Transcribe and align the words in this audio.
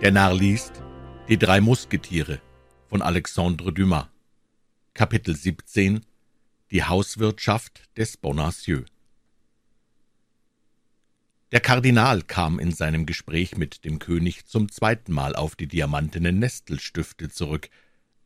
Der 0.00 0.12
Narr 0.12 0.32
liest 0.32 0.82
Die 1.28 1.36
drei 1.36 1.60
Musketiere 1.60 2.40
von 2.88 3.02
Alexandre 3.02 3.70
Dumas 3.70 4.06
Kapitel 4.94 5.36
17 5.36 6.00
Die 6.70 6.84
Hauswirtschaft 6.84 7.82
des 7.98 8.16
Bonacieux 8.16 8.86
Der 11.52 11.60
Kardinal 11.60 12.22
kam 12.22 12.58
in 12.58 12.72
seinem 12.72 13.04
Gespräch 13.04 13.58
mit 13.58 13.84
dem 13.84 13.98
König 13.98 14.46
zum 14.46 14.72
zweiten 14.72 15.12
Mal 15.12 15.36
auf 15.36 15.54
die 15.54 15.66
diamantenen 15.66 16.38
Nestelstifte 16.38 17.28
zurück. 17.28 17.68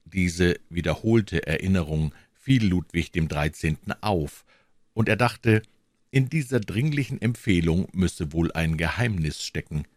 Diese 0.04 0.60
wiederholte 0.68 1.44
Erinnerung 1.44 2.14
fiel 2.34 2.64
Ludwig 2.64 3.10
dem 3.10 3.26
Dreizehnten 3.26 3.92
auf, 4.00 4.44
und 4.92 5.08
er 5.08 5.16
dachte, 5.16 5.62
in 6.12 6.28
dieser 6.28 6.60
dringlichen 6.60 7.20
Empfehlung 7.20 7.88
müsse 7.92 8.32
wohl 8.32 8.52
ein 8.52 8.76
Geheimnis 8.76 9.42
stecken. 9.42 9.88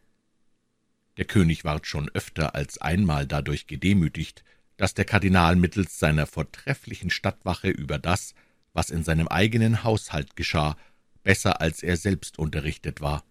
Der 1.17 1.25
König 1.25 1.65
ward 1.65 1.87
schon 1.87 2.09
öfter 2.13 2.55
als 2.55 2.77
einmal 2.77 3.25
dadurch 3.25 3.67
gedemütigt, 3.67 4.43
dass 4.77 4.93
der 4.93 5.05
Kardinal 5.05 5.55
mittels 5.55 5.99
seiner 5.99 6.27
vortrefflichen 6.27 7.09
Stadtwache 7.09 7.69
über 7.69 7.97
das, 7.97 8.35
was 8.73 8.91
in 8.91 9.03
seinem 9.03 9.27
eigenen 9.27 9.83
Haushalt 9.83 10.35
geschah, 10.35 10.77
besser 11.23 11.59
als 11.59 11.81
er 11.81 11.97
selbst 11.97 12.37
unterrichtet 12.37 13.01
war. 13.01 13.23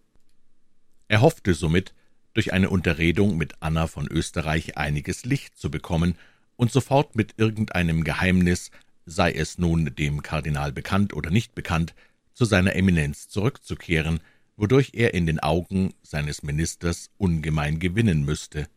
Er 1.08 1.20
hoffte 1.20 1.54
somit, 1.54 1.94
durch 2.34 2.52
eine 2.52 2.68
Unterredung 2.68 3.38
mit 3.38 3.54
Anna 3.60 3.86
von 3.86 4.06
Österreich 4.08 4.76
einiges 4.76 5.24
Licht 5.24 5.56
zu 5.56 5.70
bekommen 5.70 6.18
und 6.56 6.70
sofort 6.70 7.16
mit 7.16 7.34
irgendeinem 7.38 8.04
Geheimnis, 8.04 8.70
sei 9.06 9.32
es 9.32 9.56
nun 9.56 9.94
dem 9.94 10.22
Kardinal 10.22 10.72
bekannt 10.72 11.14
oder 11.14 11.30
nicht 11.30 11.54
bekannt, 11.54 11.94
zu 12.34 12.44
seiner 12.44 12.74
Eminenz 12.74 13.28
zurückzukehren, 13.28 14.20
wodurch 14.56 14.92
er 14.94 15.14
in 15.14 15.26
den 15.26 15.40
Augen 15.40 15.94
seines 16.02 16.42
Ministers 16.42 17.10
ungemein 17.18 17.78
gewinnen 17.78 18.24
müsste. 18.24 18.68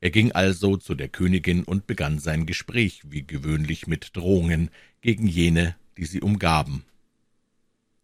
Er 0.00 0.10
ging 0.10 0.32
also 0.32 0.76
zu 0.76 0.94
der 0.94 1.08
Königin 1.08 1.64
und 1.64 1.86
begann 1.86 2.18
sein 2.18 2.46
Gespräch 2.46 3.02
wie 3.04 3.26
gewöhnlich 3.26 3.86
mit 3.86 4.16
Drohungen 4.16 4.70
gegen 5.00 5.26
jene, 5.26 5.74
die 5.96 6.04
sie 6.04 6.20
umgaben. 6.20 6.84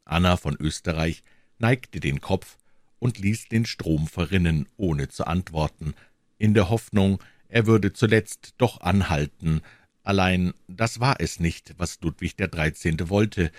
Anna 0.04 0.36
von 0.36 0.56
Österreich 0.58 1.22
neigte 1.58 2.00
den 2.00 2.20
Kopf 2.20 2.58
und 2.98 3.18
ließ 3.18 3.48
den 3.48 3.66
Strom 3.66 4.06
verrinnen, 4.08 4.66
ohne 4.76 5.08
zu 5.08 5.26
antworten, 5.26 5.94
in 6.38 6.54
der 6.54 6.68
Hoffnung, 6.68 7.22
er 7.48 7.66
würde 7.66 7.92
zuletzt 7.92 8.54
doch 8.58 8.80
anhalten, 8.80 9.60
allein 10.02 10.52
das 10.66 10.98
war 11.00 11.20
es 11.20 11.38
nicht, 11.38 11.74
was 11.78 12.00
Ludwig 12.00 12.36
der 12.36 12.48
Dreizehnte 12.48 13.08
wollte. 13.08 13.52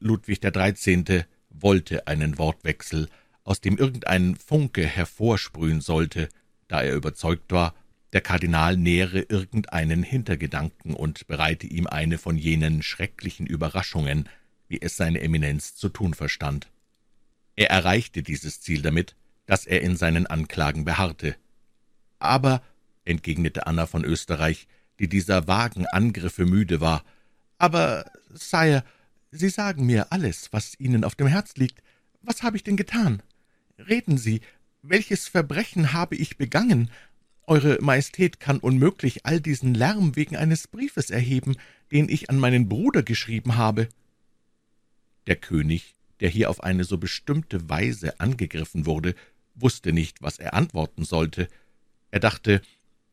Ludwig 0.00 0.40
der 0.40 0.50
Dreizehnte 0.50 1.26
wollte 1.62 2.06
einen 2.06 2.38
Wortwechsel, 2.38 3.08
aus 3.44 3.60
dem 3.60 3.76
irgendein 3.78 4.36
Funke 4.36 4.84
hervorsprühen 4.84 5.80
sollte, 5.80 6.28
da 6.68 6.82
er 6.82 6.94
überzeugt 6.94 7.52
war, 7.52 7.74
der 8.12 8.20
Kardinal 8.20 8.76
nähere 8.76 9.20
irgendeinen 9.20 10.02
Hintergedanken 10.02 10.94
und 10.94 11.26
bereite 11.26 11.66
ihm 11.66 11.86
eine 11.86 12.18
von 12.18 12.36
jenen 12.38 12.82
schrecklichen 12.82 13.46
Überraschungen, 13.46 14.28
wie 14.68 14.80
es 14.80 14.96
seine 14.96 15.20
Eminenz 15.20 15.76
zu 15.76 15.88
tun 15.88 16.14
verstand. 16.14 16.70
Er 17.56 17.70
erreichte 17.70 18.22
dieses 18.22 18.60
Ziel 18.60 18.82
damit, 18.82 19.16
dass 19.46 19.66
er 19.66 19.80
in 19.82 19.96
seinen 19.96 20.26
Anklagen 20.26 20.84
beharrte. 20.84 21.36
Aber, 22.18 22.62
entgegnete 23.04 23.66
Anna 23.66 23.86
von 23.86 24.04
Österreich, 24.04 24.66
die 24.98 25.08
dieser 25.08 25.46
vagen 25.46 25.86
Angriffe 25.86 26.46
müde 26.46 26.80
war, 26.80 27.04
aber, 27.58 28.10
Sire, 28.34 28.84
Sie 29.30 29.48
sagen 29.48 29.86
mir 29.86 30.12
alles, 30.12 30.52
was 30.52 30.78
Ihnen 30.78 31.04
auf 31.04 31.14
dem 31.14 31.26
Herz 31.26 31.56
liegt. 31.56 31.82
Was 32.22 32.42
habe 32.42 32.56
ich 32.56 32.64
denn 32.64 32.76
getan? 32.76 33.22
Reden 33.78 34.18
Sie, 34.18 34.40
welches 34.82 35.28
Verbrechen 35.28 35.92
habe 35.92 36.16
ich 36.16 36.38
begangen? 36.38 36.90
Eure 37.46 37.78
Majestät 37.80 38.40
kann 38.40 38.58
unmöglich 38.58 39.26
all 39.26 39.40
diesen 39.40 39.74
Lärm 39.74 40.16
wegen 40.16 40.36
eines 40.36 40.66
Briefes 40.68 41.10
erheben, 41.10 41.56
den 41.92 42.08
ich 42.08 42.30
an 42.30 42.38
meinen 42.38 42.68
Bruder 42.68 43.02
geschrieben 43.02 43.56
habe. 43.56 43.88
Der 45.26 45.36
König, 45.36 45.94
der 46.20 46.28
hier 46.28 46.50
auf 46.50 46.62
eine 46.62 46.84
so 46.84 46.98
bestimmte 46.98 47.68
Weise 47.68 48.18
angegriffen 48.20 48.86
wurde, 48.86 49.14
wusste 49.54 49.92
nicht, 49.92 50.22
was 50.22 50.38
er 50.38 50.54
antworten 50.54 51.04
sollte. 51.04 51.48
Er 52.10 52.20
dachte, 52.20 52.62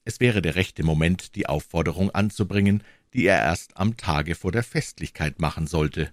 es 0.06 0.20
wäre 0.20 0.42
der 0.42 0.56
rechte 0.56 0.84
Moment, 0.84 1.36
die 1.36 1.48
Aufforderung 1.48 2.12
anzubringen, 2.12 2.84
die 3.14 3.26
er 3.26 3.40
erst 3.40 3.78
am 3.78 3.98
Tage 3.98 4.36
vor 4.36 4.52
der 4.52 4.64
Festlichkeit 4.64 5.40
machen 5.40 5.68
sollte. 5.68 6.12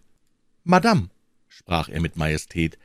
»Madame«, 0.65 1.11
sprach 1.49 1.89
er 1.89 2.01
mit 2.01 2.17
Majestät, 2.17 2.79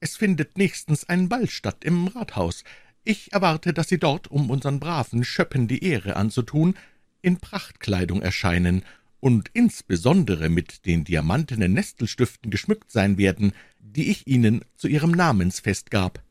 »es 0.00 0.16
findet 0.16 0.56
nächstens 0.56 1.08
ein 1.08 1.28
Ball 1.28 1.48
statt 1.48 1.84
im 1.84 2.08
Rathaus. 2.08 2.64
Ich 3.04 3.32
erwarte, 3.32 3.72
dass 3.72 3.88
Sie 3.88 3.98
dort, 3.98 4.28
um 4.28 4.50
unseren 4.50 4.80
braven 4.80 5.24
Schöppen 5.24 5.68
die 5.68 5.84
Ehre 5.84 6.16
anzutun, 6.16 6.76
in 7.20 7.38
Prachtkleidung 7.38 8.22
erscheinen 8.22 8.84
und 9.20 9.50
insbesondere 9.52 10.48
mit 10.48 10.86
den 10.86 11.04
diamantenen 11.04 11.72
Nestelstiften 11.72 12.50
geschmückt 12.50 12.92
sein 12.92 13.18
werden, 13.18 13.52
die 13.80 14.10
ich 14.10 14.26
Ihnen 14.26 14.64
zu 14.76 14.88
Ihrem 14.88 15.10
Namensfest 15.10 15.90
gab. 15.90 16.22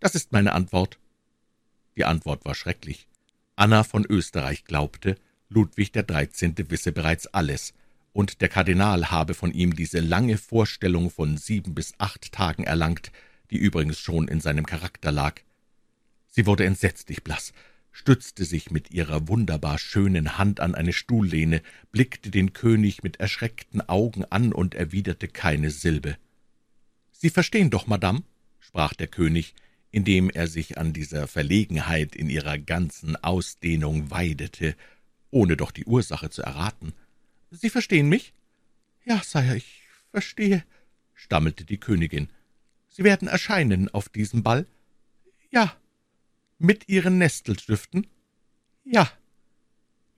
Das 0.00 0.14
ist 0.14 0.32
meine 0.32 0.52
Antwort.« 0.52 0.98
Die 1.96 2.04
Antwort 2.04 2.44
war 2.44 2.54
schrecklich. 2.54 3.08
Anna 3.54 3.84
von 3.84 4.04
Österreich 4.04 4.64
glaubte, 4.64 5.16
Ludwig 5.48 5.92
Dreizehnte 5.92 6.70
wisse 6.70 6.92
bereits 6.92 7.26
alles, 7.28 7.74
und 8.12 8.40
der 8.40 8.48
Kardinal 8.48 9.10
habe 9.10 9.34
von 9.34 9.52
ihm 9.52 9.76
diese 9.76 10.00
lange 10.00 10.38
Vorstellung 10.38 11.10
von 11.10 11.36
sieben 11.36 11.74
bis 11.74 11.94
acht 11.98 12.32
Tagen 12.32 12.64
erlangt, 12.64 13.12
die 13.50 13.58
übrigens 13.58 13.98
schon 13.98 14.26
in 14.26 14.40
seinem 14.40 14.66
Charakter 14.66 15.12
lag. 15.12 15.40
Sie 16.28 16.46
wurde 16.46 16.64
entsetzlich 16.64 17.22
blass, 17.22 17.52
stützte 17.92 18.44
sich 18.44 18.70
mit 18.70 18.90
ihrer 18.90 19.28
wunderbar 19.28 19.78
schönen 19.78 20.38
Hand 20.38 20.60
an 20.60 20.74
eine 20.74 20.92
Stuhllehne, 20.92 21.62
blickte 21.92 22.30
den 22.30 22.52
König 22.52 23.02
mit 23.02 23.20
erschreckten 23.20 23.86
Augen 23.88 24.24
an 24.24 24.52
und 24.52 24.74
erwiderte 24.74 25.28
keine 25.28 25.70
Silbe. 25.70 26.16
»Sie 27.12 27.30
verstehen 27.30 27.70
doch, 27.70 27.86
Madame«, 27.86 28.22
sprach 28.58 28.92
der 28.94 29.06
König, 29.06 29.54
indem 29.90 30.28
er 30.28 30.46
sich 30.46 30.76
an 30.76 30.92
dieser 30.92 31.26
Verlegenheit 31.26 32.14
in 32.14 32.28
ihrer 32.28 32.58
ganzen 32.58 33.16
Ausdehnung 33.16 34.10
weidete 34.10 34.76
ohne 35.30 35.56
doch 35.56 35.70
die 35.70 35.84
Ursache 35.84 36.30
zu 36.30 36.42
erraten. 36.42 36.92
»Sie 37.50 37.70
verstehen 37.70 38.08
mich?« 38.08 38.32
»Ja, 39.04 39.22
Sire, 39.22 39.56
ich 39.56 39.82
verstehe«, 40.10 40.64
stammelte 41.14 41.64
die 41.64 41.78
Königin. 41.78 42.28
»Sie 42.88 43.04
werden 43.04 43.28
erscheinen 43.28 43.88
auf 43.88 44.08
diesem 44.08 44.42
Ball?« 44.42 44.66
»Ja.« 45.50 45.76
»Mit 46.58 46.88
Ihren 46.88 47.18
Nestelstiften?« 47.18 48.06
»Ja.« 48.84 49.10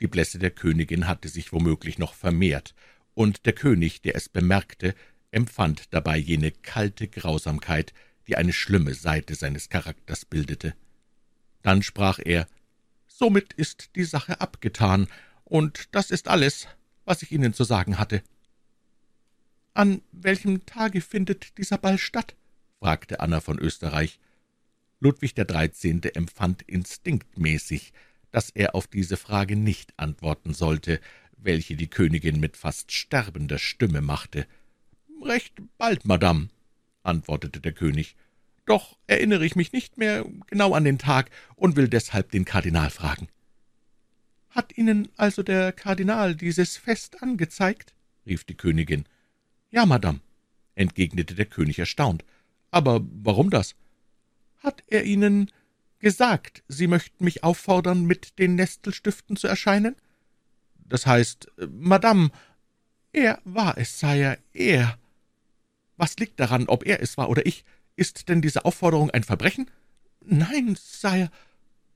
Die 0.00 0.06
Blässe 0.06 0.38
der 0.38 0.50
Königin 0.50 1.08
hatte 1.08 1.28
sich 1.28 1.52
womöglich 1.52 1.98
noch 1.98 2.14
vermehrt, 2.14 2.74
und 3.14 3.46
der 3.46 3.52
König, 3.52 4.00
der 4.02 4.14
es 4.14 4.28
bemerkte, 4.28 4.94
empfand 5.32 5.92
dabei 5.92 6.16
jene 6.16 6.52
kalte 6.52 7.08
Grausamkeit, 7.08 7.92
die 8.28 8.36
eine 8.36 8.52
schlimme 8.52 8.94
Seite 8.94 9.34
seines 9.34 9.68
Charakters 9.68 10.24
bildete. 10.24 10.74
Dann 11.62 11.82
sprach 11.82 12.20
er, 12.24 12.46
Somit 13.18 13.52
ist 13.54 13.96
die 13.96 14.04
Sache 14.04 14.40
abgetan, 14.40 15.08
und 15.42 15.88
das 15.90 16.12
ist 16.12 16.28
alles, 16.28 16.68
was 17.04 17.22
ich 17.22 17.32
Ihnen 17.32 17.52
zu 17.52 17.64
sagen 17.64 17.98
hatte.« 17.98 18.22
»An 19.74 20.02
welchem 20.12 20.64
Tage 20.66 21.00
findet 21.00 21.58
dieser 21.58 21.78
Ball 21.78 21.98
statt?« 21.98 22.36
fragte 22.78 23.18
Anna 23.18 23.40
von 23.40 23.58
Österreich. 23.58 24.20
Ludwig 25.00 25.34
der 25.34 25.46
Dreizehnte 25.46 26.14
empfand 26.14 26.62
instinktmäßig, 26.62 27.92
dass 28.30 28.50
er 28.50 28.76
auf 28.76 28.86
diese 28.86 29.16
Frage 29.16 29.56
nicht 29.56 29.94
antworten 29.96 30.54
sollte, 30.54 31.00
welche 31.36 31.74
die 31.74 31.90
Königin 31.90 32.38
mit 32.38 32.56
fast 32.56 32.92
sterbender 32.92 33.58
Stimme 33.58 34.00
machte. 34.00 34.46
»Recht 35.24 35.54
bald, 35.76 36.04
Madame«, 36.04 36.50
antwortete 37.02 37.60
der 37.60 37.72
König. 37.72 38.14
Doch 38.68 38.98
erinnere 39.06 39.46
ich 39.46 39.56
mich 39.56 39.72
nicht 39.72 39.96
mehr 39.96 40.26
genau 40.46 40.74
an 40.74 40.84
den 40.84 40.98
Tag 40.98 41.30
und 41.56 41.74
will 41.74 41.88
deshalb 41.88 42.30
den 42.32 42.44
Kardinal 42.44 42.90
fragen.« 42.90 43.28
»Hat 44.50 44.76
Ihnen 44.76 45.08
also 45.16 45.42
der 45.42 45.72
Kardinal 45.72 46.34
dieses 46.34 46.76
Fest 46.76 47.22
angezeigt?« 47.22 47.94
rief 48.26 48.44
die 48.44 48.58
Königin. 48.58 49.06
»Ja, 49.70 49.86
Madame«, 49.86 50.20
entgegnete 50.74 51.34
der 51.34 51.46
König 51.46 51.78
erstaunt. 51.78 52.26
»Aber 52.70 53.00
warum 53.22 53.48
das?« 53.48 53.74
»Hat 54.58 54.84
er 54.88 55.04
Ihnen 55.04 55.50
gesagt, 55.98 56.62
Sie 56.68 56.88
möchten 56.88 57.24
mich 57.24 57.44
auffordern, 57.44 58.04
mit 58.04 58.38
den 58.38 58.54
Nestelstiften 58.54 59.36
zu 59.36 59.48
erscheinen?« 59.48 59.96
»Das 60.74 61.06
heißt, 61.06 61.50
Madame, 61.70 62.30
er 63.12 63.40
war 63.44 63.78
es, 63.78 63.98
Sire, 63.98 64.36
er.« 64.52 64.98
»Was 65.96 66.18
liegt 66.18 66.38
daran, 66.38 66.68
ob 66.68 66.84
er 66.84 67.00
es 67.00 67.16
war 67.16 67.30
oder 67.30 67.46
ich?« 67.46 67.64
Ist 67.98 68.28
denn 68.28 68.40
diese 68.40 68.64
Aufforderung 68.64 69.10
ein 69.10 69.24
Verbrechen? 69.24 69.70
Nein, 70.24 70.76
Sire. 70.80 71.30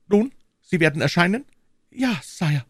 Nun, 0.08 0.32
Sie 0.60 0.80
werden 0.80 1.00
erscheinen? 1.00 1.44
Ja, 1.90 2.20
Sire. 2.24 2.64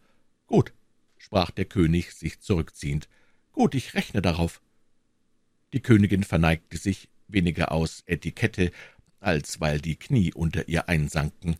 Gut, 0.45 0.71
sprach 1.17 1.49
der 1.49 1.65
König, 1.65 2.13
sich 2.13 2.39
zurückziehend. 2.39 3.09
Gut, 3.51 3.73
ich 3.73 3.95
rechne 3.95 4.21
darauf. 4.21 4.61
Die 5.73 5.79
Königin 5.79 6.23
verneigte 6.23 6.77
sich, 6.77 7.09
weniger 7.27 7.71
aus 7.71 8.03
Etikette, 8.05 8.71
als 9.19 9.59
weil 9.59 9.81
die 9.81 9.95
Knie 9.95 10.31
unter 10.33 10.67
ihr 10.67 10.87
einsanken. 10.87 11.55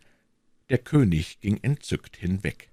Der 0.68 0.78
König 0.78 1.40
ging 1.40 1.58
entzückt 1.62 2.16
hinweg. 2.16 2.70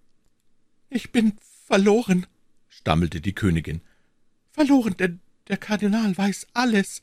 »Ich 0.89 1.11
bin 1.11 1.37
verloren«, 1.65 2.27
stammelte 2.67 3.19
die 3.19 3.33
Königin. 3.33 3.81
»Verloren, 4.51 4.95
denn 4.97 5.21
der 5.47 5.57
Kardinal 5.57 6.15
weiß 6.15 6.47
alles. 6.53 7.01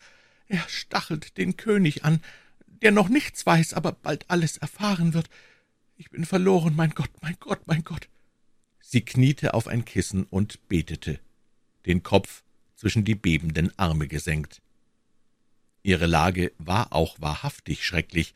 Er 0.49 0.67
stachelt 0.69 1.37
den 1.37 1.57
König 1.57 2.05
an, 2.05 2.23
der 2.83 2.91
noch 2.91 3.09
nichts 3.09 3.45
weiß, 3.45 3.75
aber 3.75 3.93
bald 3.93 4.25
alles 4.29 4.57
erfahren 4.57 5.15
wird. 5.15 5.29
Ich 5.97 6.11
bin 6.11 6.25
verloren, 6.25 6.75
mein 6.75 6.91
Gott, 6.91 7.11
mein 7.21 7.37
Gott, 7.39 7.61
mein 7.67 7.85
Gott.« 7.85 8.09
Sie 8.81 9.03
kniete 9.03 9.53
auf 9.53 9.67
ein 9.67 9.85
Kissen 9.85 10.25
und 10.25 10.67
betete, 10.69 11.21
den 11.85 12.03
Kopf 12.03 12.43
zwischen 12.77 13.05
die 13.05 13.15
bebenden 13.15 13.77
Arme 13.79 14.09
gesenkt. 14.09 14.63
Ihre 15.83 16.07
Lage 16.07 16.53
war 16.59 16.93
auch 16.93 17.21
wahrhaftig 17.21 17.85
schrecklich. 17.85 18.33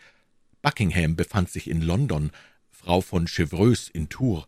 Buckingham 0.61 1.17
befand 1.17 1.51
sich 1.51 1.69
in 1.71 1.81
London, 1.81 2.31
Frau 2.71 3.01
von 3.01 3.27
Chevreuse 3.27 3.91
in 3.93 4.09
Tours. 4.09 4.47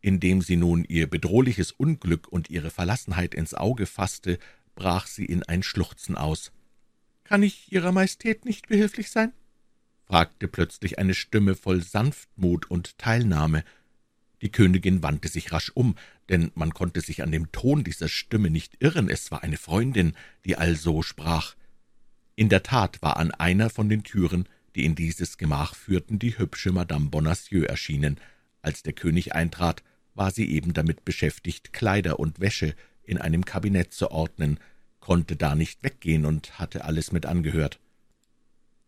Indem 0.00 0.42
sie 0.42 0.56
nun 0.56 0.84
ihr 0.84 1.08
bedrohliches 1.08 1.72
Unglück 1.72 2.28
und 2.28 2.50
ihre 2.50 2.70
Verlassenheit 2.70 3.34
ins 3.34 3.54
Auge 3.54 3.86
fasste, 3.86 4.38
brach 4.74 5.06
sie 5.06 5.24
in 5.24 5.42
ein 5.42 5.62
Schluchzen 5.62 6.16
aus. 6.16 6.52
»Kann 7.24 7.42
ich 7.42 7.72
Ihrer 7.72 7.92
Majestät 7.92 8.44
nicht 8.44 8.68
behilflich 8.68 9.10
sein?« 9.10 9.32
fragte 10.06 10.48
plötzlich 10.48 10.98
eine 10.98 11.14
Stimme 11.14 11.54
voll 11.54 11.82
Sanftmut 11.82 12.70
und 12.70 12.98
Teilnahme. 12.98 13.64
Die 14.42 14.52
Königin 14.52 15.02
wandte 15.02 15.28
sich 15.28 15.52
rasch 15.52 15.72
um, 15.74 15.96
denn 16.28 16.52
man 16.54 16.74
konnte 16.74 17.00
sich 17.00 17.22
an 17.22 17.32
dem 17.32 17.50
Ton 17.52 17.84
dieser 17.84 18.08
Stimme 18.08 18.50
nicht 18.50 18.76
irren, 18.80 19.08
es 19.08 19.30
war 19.30 19.42
eine 19.42 19.56
Freundin, 19.56 20.14
die 20.44 20.56
also 20.56 21.02
sprach. 21.02 21.54
In 22.36 22.48
der 22.48 22.62
Tat 22.62 23.00
war 23.00 23.16
an 23.16 23.30
einer 23.30 23.70
von 23.70 23.88
den 23.88 24.02
Türen, 24.02 24.48
die 24.74 24.84
in 24.84 24.94
dieses 24.94 25.38
Gemach 25.38 25.74
führten, 25.74 26.18
die 26.18 26.36
hübsche 26.36 26.72
Madame 26.72 27.08
Bonacieux 27.08 27.66
erschienen. 27.66 28.18
Als 28.60 28.82
der 28.82 28.92
König 28.92 29.34
eintrat, 29.34 29.82
war 30.14 30.30
sie 30.30 30.50
eben 30.50 30.74
damit 30.74 31.04
beschäftigt, 31.04 31.72
Kleider 31.72 32.18
und 32.18 32.40
Wäsche 32.40 32.74
in 33.04 33.18
einem 33.18 33.44
Kabinett 33.44 33.92
zu 33.92 34.10
ordnen, 34.10 34.58
konnte 35.04 35.36
da 35.36 35.54
nicht 35.54 35.82
weggehen 35.82 36.24
und 36.24 36.58
hatte 36.58 36.86
alles 36.86 37.12
mit 37.12 37.26
angehört. 37.26 37.78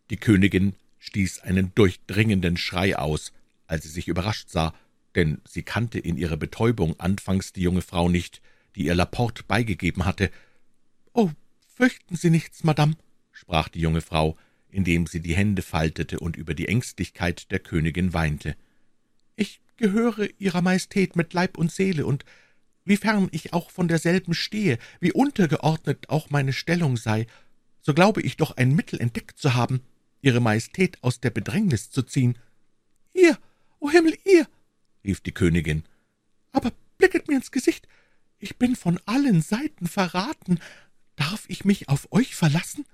Die 0.09 0.17
Königin 0.17 0.75
stieß 0.99 1.41
einen 1.41 1.75
durchdringenden 1.75 2.57
Schrei 2.57 2.97
aus, 2.97 3.35
als 3.67 3.83
sie 3.83 3.91
sich 3.91 4.09
überrascht 4.09 4.49
sah, 4.49 4.73
denn 5.15 5.43
sie 5.47 5.63
kannte 5.63 5.99
in 5.99 6.17
ihrer 6.17 6.39
Betäubung 6.39 6.99
anfangs 6.99 7.53
die 7.53 7.61
junge 7.61 7.83
Frau 7.83 8.09
nicht, 8.09 8.41
die 8.77 8.87
ihr 8.87 8.95
Laporte 8.95 9.43
beigegeben 9.43 10.07
hatte. 10.07 10.31
»Oh, 11.13 11.31
fürchten 11.75 12.17
Sie 12.17 12.31
nichts, 12.31 12.65
Madame«, 12.65 12.97
sprach 13.31 13.69
die 13.69 13.81
junge 13.81 14.01
Frau, 14.01 14.39
indem 14.71 15.07
sie 15.07 15.21
die 15.21 15.37
Hände 15.37 15.61
faltete 15.61 16.19
und 16.19 16.37
über 16.37 16.55
die 16.55 16.69
Ängstlichkeit 16.69 17.51
der 17.51 17.59
Königin 17.59 18.15
weinte. 18.15 18.57
»Ich 19.37 19.61
gehöre 19.77 20.29
Ihrer 20.39 20.63
Majestät 20.63 21.15
mit 21.15 21.35
Leib 21.35 21.59
und 21.59 21.71
Seele, 21.71 22.07
und 22.07 22.25
wiefern 22.87 23.29
ich 23.33 23.53
auch 23.53 23.71
von 23.71 23.89
derselben 23.89 24.33
stehe, 24.33 24.79
wie 25.01 25.13
untergeordnet 25.13 26.09
auch 26.09 26.31
meine 26.31 26.53
Stellung 26.53 26.97
sei, 26.97 27.27
so 27.83 27.93
glaube 27.95 28.23
ich 28.23 28.37
doch 28.37 28.57
ein 28.57 28.75
Mittel 28.75 29.01
entdeckt 29.01 29.39
zu 29.39 29.55
haben, 29.55 29.81
Ihre 30.23 30.41
Majestät 30.41 31.03
aus 31.03 31.21
der 31.21 31.31
Bedrängnis 31.31 31.91
zu 31.91 32.03
ziehen.« 32.03 32.39
»Ihr, 33.13 33.39
o 33.79 33.87
oh 33.87 33.91
Himmel, 33.91 34.17
ihr!« 34.25 34.49
rief 35.05 35.21
die 35.21 35.33
Königin. 35.33 35.85
»Aber 36.53 36.73
blicket 36.99 37.29
mir 37.29 37.37
ins 37.37 37.53
Gesicht! 37.53 37.87
Ich 38.39 38.57
bin 38.57 38.77
von 38.77 39.01
allen 39.07 39.41
Seiten 39.41 39.87
verraten. 39.87 40.59
Darf 41.15 41.45
ich 41.49 41.65
mich 41.65 41.89
auf 41.89 42.09
euch 42.13 42.35
verlassen?« 42.35 42.85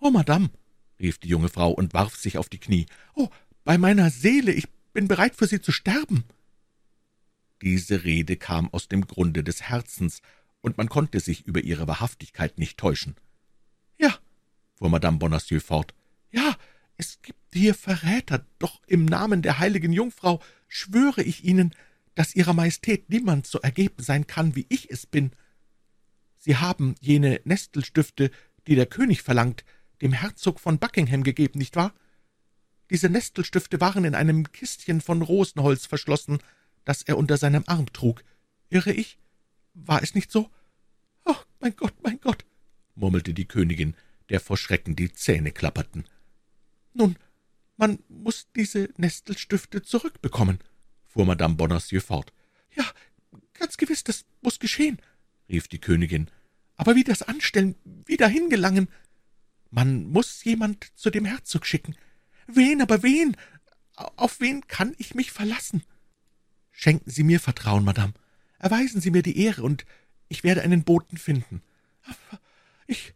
»Oh, 0.00 0.10
Madame«, 0.10 0.50
rief 0.98 1.18
die 1.18 1.28
junge 1.28 1.48
Frau 1.48 1.70
und 1.70 1.94
warf 1.94 2.16
sich 2.16 2.38
auf 2.38 2.48
die 2.48 2.58
Knie, 2.58 2.86
»oh, 3.14 3.28
bei 3.64 3.78
meiner 3.78 4.10
Seele, 4.10 4.52
ich 4.52 4.68
bin 4.92 5.08
bereit, 5.08 5.36
für 5.36 5.46
Sie 5.46 5.60
zu 5.60 5.70
sterben.« 5.70 6.24
Diese 7.62 8.04
Rede 8.04 8.36
kam 8.36 8.68
aus 8.72 8.88
dem 8.88 9.06
Grunde 9.06 9.44
des 9.44 9.62
Herzens, 9.62 10.20
und 10.60 10.78
man 10.78 10.88
konnte 10.88 11.18
sich 11.18 11.44
über 11.46 11.60
ihre 11.60 11.88
Wahrhaftigkeit 11.88 12.58
nicht 12.58 12.78
täuschen. 12.78 13.16
»Ja«, 13.98 14.16
fuhr 14.74 14.90
Madame 14.90 15.18
Bonacieux 15.18 15.64
fort, 15.64 15.94
»ja, 16.30 16.56
es 16.96 17.20
gibt 17.22 17.38
hier 17.52 17.74
Verräter, 17.74 18.46
doch 18.58 18.80
im 18.86 19.04
Namen 19.04 19.42
der 19.42 19.58
heiligen 19.58 19.92
Jungfrau 19.92 20.40
schwöre 20.68 21.22
ich 21.22 21.44
Ihnen, 21.44 21.74
dass 22.14 22.36
Ihrer 22.36 22.52
Majestät 22.52 23.10
niemand 23.10 23.46
so 23.46 23.60
ergeben 23.60 24.02
sein 24.02 24.26
kann, 24.26 24.54
wie 24.54 24.66
ich 24.68 24.90
es 24.90 25.06
bin. 25.06 25.32
Sie 26.38 26.56
haben 26.56 26.94
jene 27.00 27.40
Nestelstifte, 27.44 28.30
die 28.66 28.74
der 28.74 28.86
König 28.86 29.22
verlangt, 29.22 29.64
dem 30.00 30.12
Herzog 30.12 30.60
von 30.60 30.78
Buckingham 30.78 31.22
gegeben, 31.22 31.58
nicht 31.58 31.76
wahr? 31.76 31.92
Diese 32.90 33.08
Nestelstifte 33.08 33.80
waren 33.80 34.04
in 34.04 34.14
einem 34.14 34.50
Kistchen 34.52 35.00
von 35.00 35.22
Rosenholz 35.22 35.86
verschlossen, 35.86 36.38
das 36.84 37.02
er 37.02 37.16
unter 37.18 37.36
seinem 37.36 37.64
Arm 37.66 37.92
trug. 37.92 38.24
Irre 38.70 38.92
ich? 38.92 39.18
War 39.74 40.02
es 40.02 40.14
nicht 40.14 40.30
so? 40.30 40.50
»Oh, 41.24 41.36
mein 41.60 41.76
Gott, 41.76 41.94
mein 42.02 42.20
Gott«, 42.20 42.44
murmelte 42.94 43.32
die 43.32 43.46
Königin, 43.46 43.94
der 44.28 44.40
vor 44.40 44.56
Schrecken 44.56 44.96
die 44.96 45.12
Zähne 45.12 45.52
klapperten. 45.52 46.04
»Nun, 46.94 47.16
man 47.76 47.98
muss 48.08 48.48
diese 48.54 48.90
Nestelstifte 48.96 49.82
zurückbekommen«, 49.82 50.58
fuhr 51.06 51.24
Madame 51.24 51.54
Bonacieux 51.54 52.04
fort. 52.04 52.32
»Ja, 52.74 52.84
ganz 53.54 53.76
gewiss, 53.76 54.04
das 54.04 54.24
muss 54.40 54.58
geschehen«, 54.58 54.98
rief 55.48 55.68
die 55.68 55.80
Königin. 55.80 56.30
»Aber 56.76 56.94
wie 56.96 57.04
das 57.04 57.22
anstellen, 57.22 57.76
wie 57.84 58.16
dahin 58.16 58.50
gelangen? 58.50 58.88
Man 59.70 60.04
muss 60.10 60.44
jemand 60.44 60.92
zu 60.98 61.10
dem 61.10 61.24
Herzog 61.24 61.66
schicken. 61.66 61.96
Wen, 62.46 62.82
aber 62.82 63.02
wen? 63.02 63.36
Auf 63.94 64.40
wen 64.40 64.66
kann 64.66 64.94
ich 64.98 65.14
mich 65.14 65.30
verlassen? 65.30 65.82
Schenken 66.72 67.10
Sie 67.10 67.22
mir 67.22 67.38
Vertrauen, 67.38 67.84
Madame. 67.84 68.14
Erweisen 68.58 69.00
Sie 69.00 69.10
mir 69.10 69.22
die 69.22 69.38
Ehre, 69.38 69.62
und 69.62 69.84
ich 70.28 70.42
werde 70.42 70.62
einen 70.62 70.82
Boten 70.82 71.18
finden. 71.18 71.62
Ich, 72.86 73.14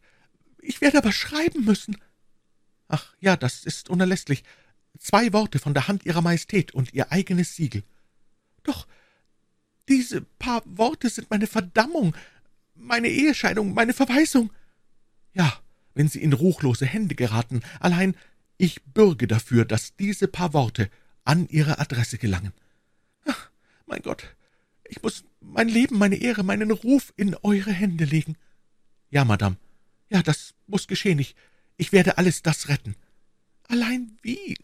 ich 0.61 0.79
werde 0.81 0.99
aber 0.99 1.11
schreiben 1.11 1.65
müssen. 1.65 1.97
Ach 2.87 3.13
ja, 3.19 3.35
das 3.35 3.65
ist 3.65 3.89
unerlässlich. 3.89 4.43
Zwei 4.97 5.33
Worte 5.33 5.59
von 5.59 5.73
der 5.73 5.87
Hand 5.87 6.05
Ihrer 6.05 6.21
Majestät 6.21 6.73
und 6.73 6.93
Ihr 6.93 7.11
eigenes 7.11 7.55
Siegel. 7.55 7.83
Doch 8.63 8.87
diese 9.87 10.21
paar 10.21 10.63
Worte 10.65 11.09
sind 11.09 11.29
meine 11.29 11.47
Verdammung, 11.47 12.15
meine 12.75 13.09
Ehescheidung, 13.09 13.73
meine 13.73 13.93
Verweisung. 13.93 14.51
Ja, 15.33 15.59
wenn 15.93 16.07
Sie 16.07 16.21
in 16.21 16.33
ruchlose 16.33 16.85
Hände 16.85 17.15
geraten, 17.15 17.61
allein 17.79 18.15
ich 18.57 18.83
bürge 18.83 19.27
dafür, 19.27 19.65
dass 19.65 19.95
diese 19.95 20.27
paar 20.27 20.53
Worte 20.53 20.89
an 21.23 21.47
Ihre 21.49 21.79
Adresse 21.79 22.17
gelangen. 22.17 22.53
Mein 23.87 24.01
Gott, 24.01 24.35
ich 24.83 25.01
muss 25.01 25.23
mein 25.39 25.69
Leben, 25.69 25.97
meine 25.97 26.17
Ehre, 26.17 26.43
meinen 26.43 26.71
Ruf 26.71 27.13
in 27.15 27.35
eure 27.41 27.71
Hände 27.71 28.03
legen. 28.05 28.35
Ja, 29.09 29.25
Madame, 29.25 29.57
ja, 30.09 30.21
das 30.21 30.53
muss 30.67 30.87
geschehen. 30.87 31.19
Ich, 31.19 31.35
ich 31.77 31.91
werde 31.93 32.17
alles 32.17 32.43
das 32.43 32.67
retten. 32.67 32.95
Allein 33.67 34.17
wie? 34.21 34.57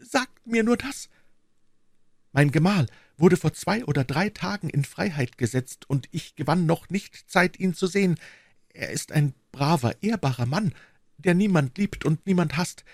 Sagt 0.00 0.46
mir 0.46 0.64
nur 0.64 0.76
das. 0.76 1.08
Mein 2.32 2.50
Gemahl 2.50 2.86
wurde 3.18 3.36
vor 3.36 3.52
zwei 3.52 3.84
oder 3.84 4.04
drei 4.04 4.30
Tagen 4.30 4.70
in 4.70 4.84
Freiheit 4.84 5.36
gesetzt, 5.36 5.88
und 5.88 6.08
ich 6.10 6.34
gewann 6.34 6.64
noch 6.64 6.88
nicht 6.88 7.30
Zeit, 7.30 7.60
ihn 7.60 7.74
zu 7.74 7.86
sehen. 7.86 8.18
Er 8.70 8.90
ist 8.90 9.12
ein 9.12 9.34
braver, 9.52 10.02
ehrbarer 10.02 10.46
Mann, 10.46 10.74
der 11.18 11.34
niemand 11.34 11.76
liebt 11.76 12.06
und 12.06 12.26
niemand 12.26 12.56
hasst. 12.56 12.84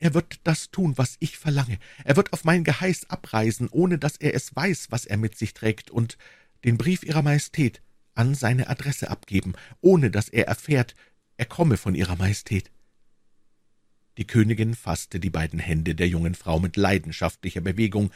Er 0.00 0.14
wird 0.14 0.40
das 0.44 0.70
tun, 0.70 0.96
was 0.96 1.16
ich 1.20 1.36
verlange. 1.36 1.78
Er 2.04 2.16
wird 2.16 2.32
auf 2.32 2.44
mein 2.44 2.64
Geheiß 2.64 3.10
abreisen, 3.10 3.68
ohne 3.70 3.98
dass 3.98 4.16
er 4.16 4.34
es 4.34 4.56
weiß, 4.56 4.86
was 4.90 5.04
er 5.04 5.18
mit 5.18 5.36
sich 5.36 5.52
trägt, 5.52 5.90
und 5.90 6.16
den 6.64 6.78
Brief 6.78 7.04
Ihrer 7.04 7.22
Majestät 7.22 7.82
an 8.14 8.34
seine 8.34 8.68
Adresse 8.68 9.10
abgeben, 9.10 9.52
ohne 9.80 10.10
dass 10.10 10.28
er 10.28 10.48
erfährt, 10.48 10.94
er 11.36 11.44
komme 11.46 11.76
von 11.76 11.94
Ihrer 11.94 12.16
Majestät. 12.16 12.70
Die 14.16 14.26
Königin 14.26 14.74
fasste 14.74 15.20
die 15.20 15.30
beiden 15.30 15.58
Hände 15.58 15.94
der 15.94 16.08
jungen 16.08 16.34
Frau 16.34 16.58
mit 16.58 16.76
leidenschaftlicher 16.76 17.60
Bewegung, 17.60 18.10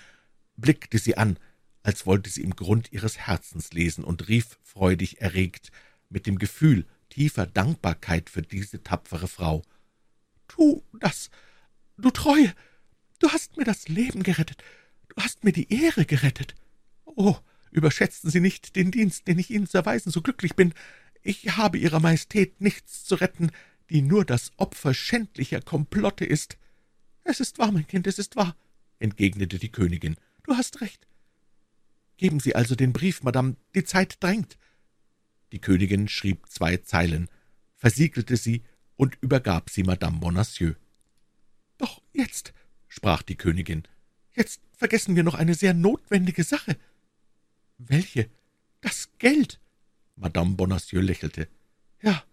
blickte 0.57 0.99
sie 0.99 1.17
an, 1.17 1.38
als 1.83 2.07
wollte 2.07 2.31
sie 2.31 2.43
im 2.43 2.57
Grund 2.57 2.93
ihres 2.93 3.19
Herzens 3.19 3.73
lesen, 3.73 4.05
und 4.05 4.29
rief 4.29 4.59
freudig 4.62 5.21
erregt, 5.21 5.71
mit 6.09 6.26
dem 6.26 6.38
Gefühl 6.38 6.87
tiefer 7.11 7.47
Dankbarkeit 7.47 8.31
für 8.31 8.43
diese 8.43 8.83
tapfere 8.83 9.29
Frau. 9.29 9.62
»Tu 10.49 10.83
das, 10.99 11.31
du 11.97 12.11
Treue! 12.11 12.53
Du 13.21 13.31
hast 13.31 13.57
mir 13.57 13.65
das 13.65 13.89
Leben 13.89 14.23
gerettet, 14.23 14.63
du 15.09 15.23
hast 15.23 15.45
mir 15.45 15.53
die 15.53 15.73
Ehre 15.73 16.05
gerettet. 16.05 16.55
Oh, 17.05 17.37
überschätzen 17.71 18.31
Sie 18.31 18.41
nicht 18.41 18.77
den 18.77 18.91
Dienst, 18.91 19.27
den 19.27 19.39
ich 19.39 19.51
Ihnen 19.51 19.67
zu 19.67 19.79
erweisen 19.79 20.11
so 20.11 20.21
glücklich 20.21 20.57
bin. 20.57 20.75
Ich 21.23 21.57
habe 21.57 21.79
Ihrer 21.79 22.01
Majestät 22.01 22.61
nichts 22.61 23.05
zu 23.05 23.15
retten, 23.15 23.51
die 23.91 24.03
nur 24.03 24.25
das 24.25 24.53
Opfer 24.57 24.95
schändlicher 24.95 25.61
Komplotte 25.61 26.25
ist. 26.25 26.59
Es 27.23 27.41
ist 27.41 27.59
wahr, 27.59 27.73
mein 27.73 27.87
Kind, 27.87 28.07
es 28.07 28.19
ist 28.19 28.37
wahr, 28.37 28.57
entgegnete 28.99 29.59
die 29.59 29.73
Königin. 29.73 30.17
Du 30.43 30.55
hast 30.57 30.81
recht. 30.81 31.07
Geben 32.17 32.41
Sie 32.41 32.55
also 32.55 32.75
den 32.75 32.93
Brief, 32.93 33.23
Madame, 33.23 33.57
die 33.75 33.85
Zeit 33.85 34.23
drängt. 34.23 34.59
Die 35.53 35.61
Königin 35.61 36.09
schrieb 36.09 36.49
zwei 36.49 36.77
Zeilen, 36.79 37.29
versiegelte 37.77 38.37
sie 38.37 38.65
und 38.97 39.17
übergab 39.21 39.71
sie 39.71 39.83
Madame 39.83 40.19
Bonacieux. 40.19 40.77
»Doch 41.85 42.00
jetzt«, 42.14 42.55
sprach 42.88 43.21
die 43.21 43.37
Königin, 43.37 43.83
Jetzt 44.33 44.62
vergessen 44.73 45.17
wir 45.17 45.23
noch 45.23 45.35
eine 45.35 45.55
sehr 45.55 45.75
notwendige 45.75 46.43
Sache.« 46.43 46.79
»Welche?« 47.76 48.31
»Das 48.81 49.11
Geld.« 49.19 49.61
Madame 50.17 50.55
Bonacieux 50.55 51.03
lächelte. 51.03 51.47
»Ja, 52.00 52.25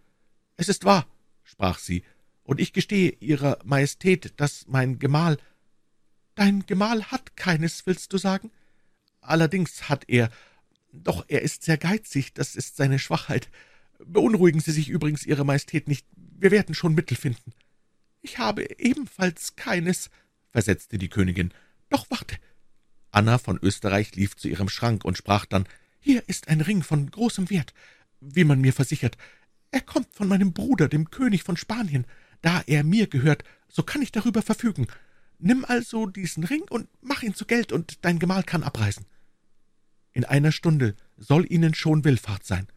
es 0.56 0.70
ist 0.70 0.86
wahr«, 0.86 1.06
sprach 1.44 1.80
sie, 1.80 2.06
»und 2.44 2.62
ich 2.62 2.72
gestehe 2.72 3.18
Ihrer 3.20 3.60
Majestät, 3.66 4.34
dass 4.38 4.68
mein 4.70 5.00
Gemahl...« 5.00 5.38
»Dein 6.36 6.66
Gemahl 6.66 7.04
hat 7.12 7.36
keines, 7.36 7.86
willst 7.86 8.14
du 8.14 8.18
sagen?« 8.18 8.52
»Allerdings 9.20 9.90
hat 9.90 10.06
er, 10.08 10.32
doch 10.94 11.26
er 11.28 11.42
ist 11.42 11.64
sehr 11.64 11.78
geizig, 11.78 12.34
das 12.34 12.56
ist 12.56 12.78
seine 12.78 13.00
Schwachheit. 13.00 13.50
Beunruhigen 14.00 14.62
Sie 14.62 14.72
sich 14.72 14.88
übrigens, 14.88 15.26
Ihre 15.26 15.44
Majestät, 15.44 15.90
nicht, 15.90 16.08
wir 16.16 16.52
werden 16.52 16.74
schon 16.74 16.96
Mittel 16.96 17.18
finden.« 17.18 17.52
»Ich 18.22 18.38
habe 18.38 18.80
ebenfalls 18.80 19.56
keines«, 19.56 20.10
versetzte 20.52 20.98
die 20.98 21.10
Königin. 21.10 21.54
»Doch 21.90 22.06
warte!« 22.10 22.38
Anna 23.12 23.38
von 23.38 23.60
Österreich 23.62 24.16
lief 24.16 24.36
zu 24.36 24.48
ihrem 24.48 24.70
Schrank 24.70 25.04
und 25.04 25.18
sprach 25.18 25.46
dann, 25.46 25.68
»Hier 26.00 26.28
ist 26.28 26.48
ein 26.48 26.62
Ring 26.62 26.84
von 26.84 27.10
großem 27.10 27.50
Wert, 27.50 27.74
wie 28.20 28.44
man 28.44 28.62
mir 28.62 28.74
versichert. 28.74 29.18
Er 29.72 29.82
kommt 29.82 30.14
von 30.14 30.28
meinem 30.28 30.54
Bruder, 30.54 30.88
dem 30.88 31.10
König 31.12 31.44
von 31.44 31.58
Spanien. 31.58 32.06
Da 32.42 32.64
er 32.66 32.84
mir 32.84 33.08
gehört, 33.08 33.44
so 33.68 33.84
kann 33.84 34.02
ich 34.02 34.12
darüber 34.12 34.42
verfügen. 34.42 34.88
Nimm 35.38 35.66
also 35.66 36.06
diesen 36.06 36.44
Ring 36.44 36.64
und 36.70 36.88
mach 37.02 37.24
ihn 37.24 37.36
zu 37.36 37.46
Geld, 37.46 37.72
und 37.72 38.04
dein 38.04 38.20
Gemahl 38.20 38.44
kann 38.44 38.64
abreisen. 38.64 39.06
In 40.14 40.26
einer 40.26 40.52
Stunde 40.52 40.96
soll 41.18 41.46
Ihnen 41.52 41.74
schon 41.74 42.04
Willfahrt 42.04 42.46
sein. 42.46 42.68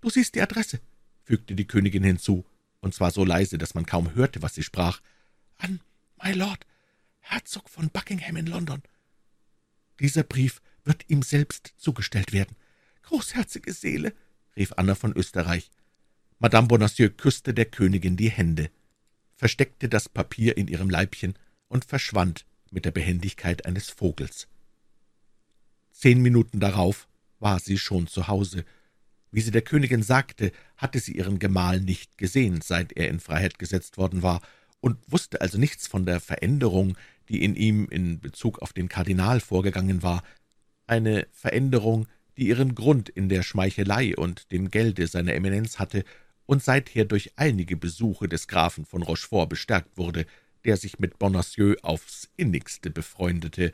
Du 0.00 0.10
siehst 0.10 0.34
die 0.34 0.42
Adresse, 0.42 0.80
fügte 1.22 1.54
die 1.54 1.66
Königin 1.66 2.04
hinzu, 2.04 2.44
und 2.80 2.94
zwar 2.94 3.10
so 3.10 3.24
leise, 3.24 3.58
dass 3.58 3.74
man 3.74 3.86
kaum 3.86 4.14
hörte, 4.14 4.42
was 4.42 4.54
sie 4.54 4.62
sprach. 4.62 5.00
An 5.58 5.80
my 6.22 6.32
Lord, 6.32 6.66
Herzog 7.20 7.68
von 7.68 7.90
Buckingham 7.90 8.36
in 8.36 8.46
London. 8.46 8.82
Dieser 10.00 10.22
Brief 10.22 10.60
wird 10.84 11.04
ihm 11.08 11.22
selbst 11.22 11.74
zugestellt 11.76 12.32
werden. 12.32 12.56
Großherzige 13.02 13.72
Seele, 13.72 14.14
rief 14.56 14.72
Anna 14.76 14.94
von 14.94 15.12
Österreich. 15.12 15.70
Madame 16.38 16.68
Bonacieux 16.68 17.16
küsste 17.16 17.52
der 17.52 17.64
Königin 17.64 18.16
die 18.16 18.30
Hände, 18.30 18.70
versteckte 19.34 19.88
das 19.88 20.08
Papier 20.08 20.56
in 20.56 20.68
ihrem 20.68 20.88
Leibchen 20.88 21.34
und 21.68 21.84
verschwand 21.84 22.46
mit 22.70 22.84
der 22.84 22.90
Behendigkeit 22.90 23.66
eines 23.66 23.90
Vogels. 23.90 24.48
Zehn 25.90 26.22
Minuten 26.22 26.60
darauf 26.60 27.08
war 27.40 27.58
sie 27.58 27.78
schon 27.78 28.06
zu 28.06 28.28
Hause. 28.28 28.64
Wie 29.30 29.40
sie 29.40 29.50
der 29.50 29.62
Königin 29.62 30.02
sagte, 30.02 30.52
hatte 30.76 31.00
sie 31.00 31.12
ihren 31.12 31.38
Gemahl 31.38 31.80
nicht 31.80 32.18
gesehen, 32.18 32.60
seit 32.62 32.92
er 32.92 33.08
in 33.08 33.20
Freiheit 33.20 33.58
gesetzt 33.58 33.98
worden 33.98 34.22
war, 34.22 34.40
und 34.80 34.96
wusste 35.08 35.40
also 35.40 35.58
nichts 35.58 35.88
von 35.88 36.06
der 36.06 36.20
Veränderung, 36.20 36.96
die 37.28 37.42
in 37.42 37.54
ihm 37.54 37.88
in 37.90 38.20
Bezug 38.20 38.60
auf 38.60 38.72
den 38.72 38.88
Kardinal 38.88 39.40
vorgegangen 39.40 40.02
war, 40.02 40.22
eine 40.86 41.26
Veränderung, 41.32 42.06
die 42.36 42.48
ihren 42.48 42.74
Grund 42.74 43.08
in 43.08 43.28
der 43.28 43.42
Schmeichelei 43.42 44.16
und 44.16 44.50
dem 44.52 44.70
Gelde 44.70 45.06
seiner 45.06 45.34
Eminenz 45.34 45.78
hatte 45.78 46.04
und 46.46 46.62
seither 46.62 47.04
durch 47.04 47.32
einige 47.36 47.76
Besuche 47.76 48.28
des 48.28 48.48
Grafen 48.48 48.86
von 48.86 49.02
Rochefort 49.02 49.48
bestärkt 49.48 49.98
wurde, 49.98 50.24
der 50.64 50.76
sich 50.76 50.98
mit 50.98 51.18
Bonacieux 51.18 51.82
aufs 51.82 52.30
innigste 52.36 52.90
befreundete 52.90 53.72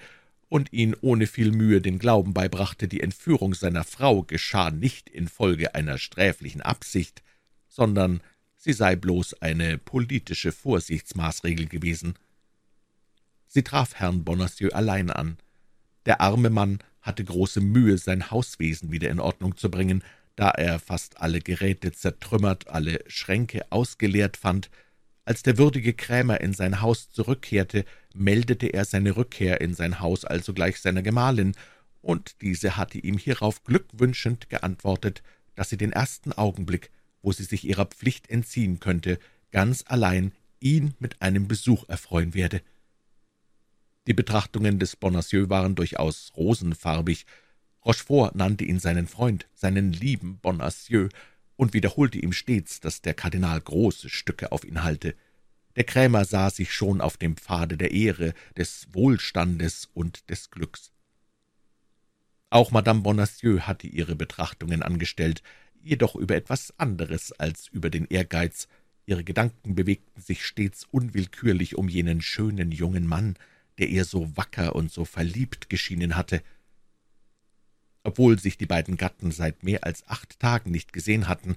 und 0.54 0.72
ihn 0.72 0.94
ohne 1.00 1.26
viel 1.26 1.50
Mühe 1.50 1.80
den 1.80 1.98
Glauben 1.98 2.32
beibrachte, 2.32 2.86
die 2.86 3.00
Entführung 3.00 3.54
seiner 3.54 3.82
Frau 3.82 4.22
geschah 4.22 4.70
nicht 4.70 5.08
infolge 5.08 5.74
einer 5.74 5.98
sträflichen 5.98 6.60
Absicht, 6.60 7.24
sondern 7.68 8.20
sie 8.54 8.72
sei 8.72 8.94
bloß 8.94 9.42
eine 9.42 9.78
politische 9.78 10.52
Vorsichtsmaßregel 10.52 11.66
gewesen. 11.66 12.14
Sie 13.48 13.64
traf 13.64 13.96
Herrn 13.96 14.22
Bonacieux 14.22 14.72
allein 14.72 15.10
an. 15.10 15.38
Der 16.06 16.20
arme 16.20 16.50
Mann 16.50 16.78
hatte 17.00 17.24
große 17.24 17.60
Mühe, 17.60 17.98
sein 17.98 18.30
Hauswesen 18.30 18.92
wieder 18.92 19.10
in 19.10 19.18
Ordnung 19.18 19.56
zu 19.56 19.72
bringen, 19.72 20.04
da 20.36 20.50
er 20.50 20.78
fast 20.78 21.20
alle 21.20 21.40
Geräte 21.40 21.90
zertrümmert, 21.90 22.68
alle 22.68 23.00
Schränke 23.08 23.72
ausgeleert 23.72 24.36
fand, 24.36 24.70
als 25.24 25.42
der 25.42 25.58
würdige 25.58 25.94
Krämer 25.94 26.40
in 26.40 26.52
sein 26.52 26.80
Haus 26.80 27.10
zurückkehrte, 27.10 27.84
meldete 28.14 28.66
er 28.66 28.84
seine 28.84 29.16
Rückkehr 29.16 29.60
in 29.60 29.74
sein 29.74 30.00
Haus 30.00 30.24
alsogleich 30.24 30.80
seiner 30.80 31.02
Gemahlin, 31.02 31.54
und 32.02 32.42
diese 32.42 32.76
hatte 32.76 32.98
ihm 32.98 33.16
hierauf 33.16 33.64
glückwünschend 33.64 34.50
geantwortet, 34.50 35.22
dass 35.54 35.70
sie 35.70 35.78
den 35.78 35.92
ersten 35.92 36.32
Augenblick, 36.32 36.90
wo 37.22 37.32
sie 37.32 37.44
sich 37.44 37.64
ihrer 37.64 37.86
Pflicht 37.86 38.28
entziehen 38.28 38.78
könnte, 38.78 39.18
ganz 39.50 39.84
allein 39.86 40.32
ihn 40.60 40.94
mit 40.98 41.22
einem 41.22 41.48
Besuch 41.48 41.88
erfreuen 41.88 42.34
werde. 42.34 42.60
Die 44.06 44.12
Betrachtungen 44.12 44.78
des 44.78 44.96
Bonacieux 44.96 45.48
waren 45.48 45.74
durchaus 45.74 46.32
rosenfarbig. 46.36 47.24
Rochefort 47.84 48.34
nannte 48.34 48.64
ihn 48.64 48.78
seinen 48.78 49.06
Freund, 49.06 49.46
seinen 49.54 49.92
lieben 49.92 50.38
Bonacieux, 50.40 51.08
und 51.56 51.74
wiederholte 51.74 52.18
ihm 52.18 52.32
stets, 52.32 52.80
dass 52.80 53.02
der 53.02 53.14
Kardinal 53.14 53.60
große 53.60 54.08
Stücke 54.08 54.52
auf 54.52 54.64
ihn 54.64 54.82
halte. 54.82 55.14
Der 55.76 55.84
Krämer 55.84 56.24
sah 56.24 56.50
sich 56.50 56.72
schon 56.72 57.00
auf 57.00 57.16
dem 57.16 57.36
Pfade 57.36 57.76
der 57.76 57.90
Ehre, 57.90 58.34
des 58.56 58.88
Wohlstandes 58.92 59.88
und 59.92 60.28
des 60.30 60.50
Glücks. 60.50 60.92
Auch 62.50 62.70
Madame 62.70 63.00
Bonacieux 63.00 63.66
hatte 63.66 63.88
ihre 63.88 64.14
Betrachtungen 64.14 64.82
angestellt, 64.82 65.42
jedoch 65.82 66.14
über 66.14 66.36
etwas 66.36 66.72
anderes 66.78 67.32
als 67.32 67.66
über 67.68 67.90
den 67.90 68.06
Ehrgeiz. 68.06 68.68
Ihre 69.06 69.24
Gedanken 69.24 69.74
bewegten 69.74 70.20
sich 70.20 70.46
stets 70.46 70.86
unwillkürlich 70.90 71.76
um 71.76 71.88
jenen 71.88 72.22
schönen 72.22 72.70
jungen 72.70 73.06
Mann, 73.06 73.34
der 73.78 73.88
ihr 73.88 74.04
so 74.04 74.36
wacker 74.36 74.76
und 74.76 74.92
so 74.92 75.04
verliebt 75.04 75.68
geschienen 75.68 76.16
hatte. 76.16 76.42
Obwohl 78.04 78.38
sich 78.38 78.56
die 78.58 78.66
beiden 78.66 78.96
Gatten 78.96 79.32
seit 79.32 79.64
mehr 79.64 79.82
als 79.84 80.06
acht 80.06 80.38
Tagen 80.38 80.70
nicht 80.70 80.92
gesehen 80.92 81.26
hatten, 81.26 81.56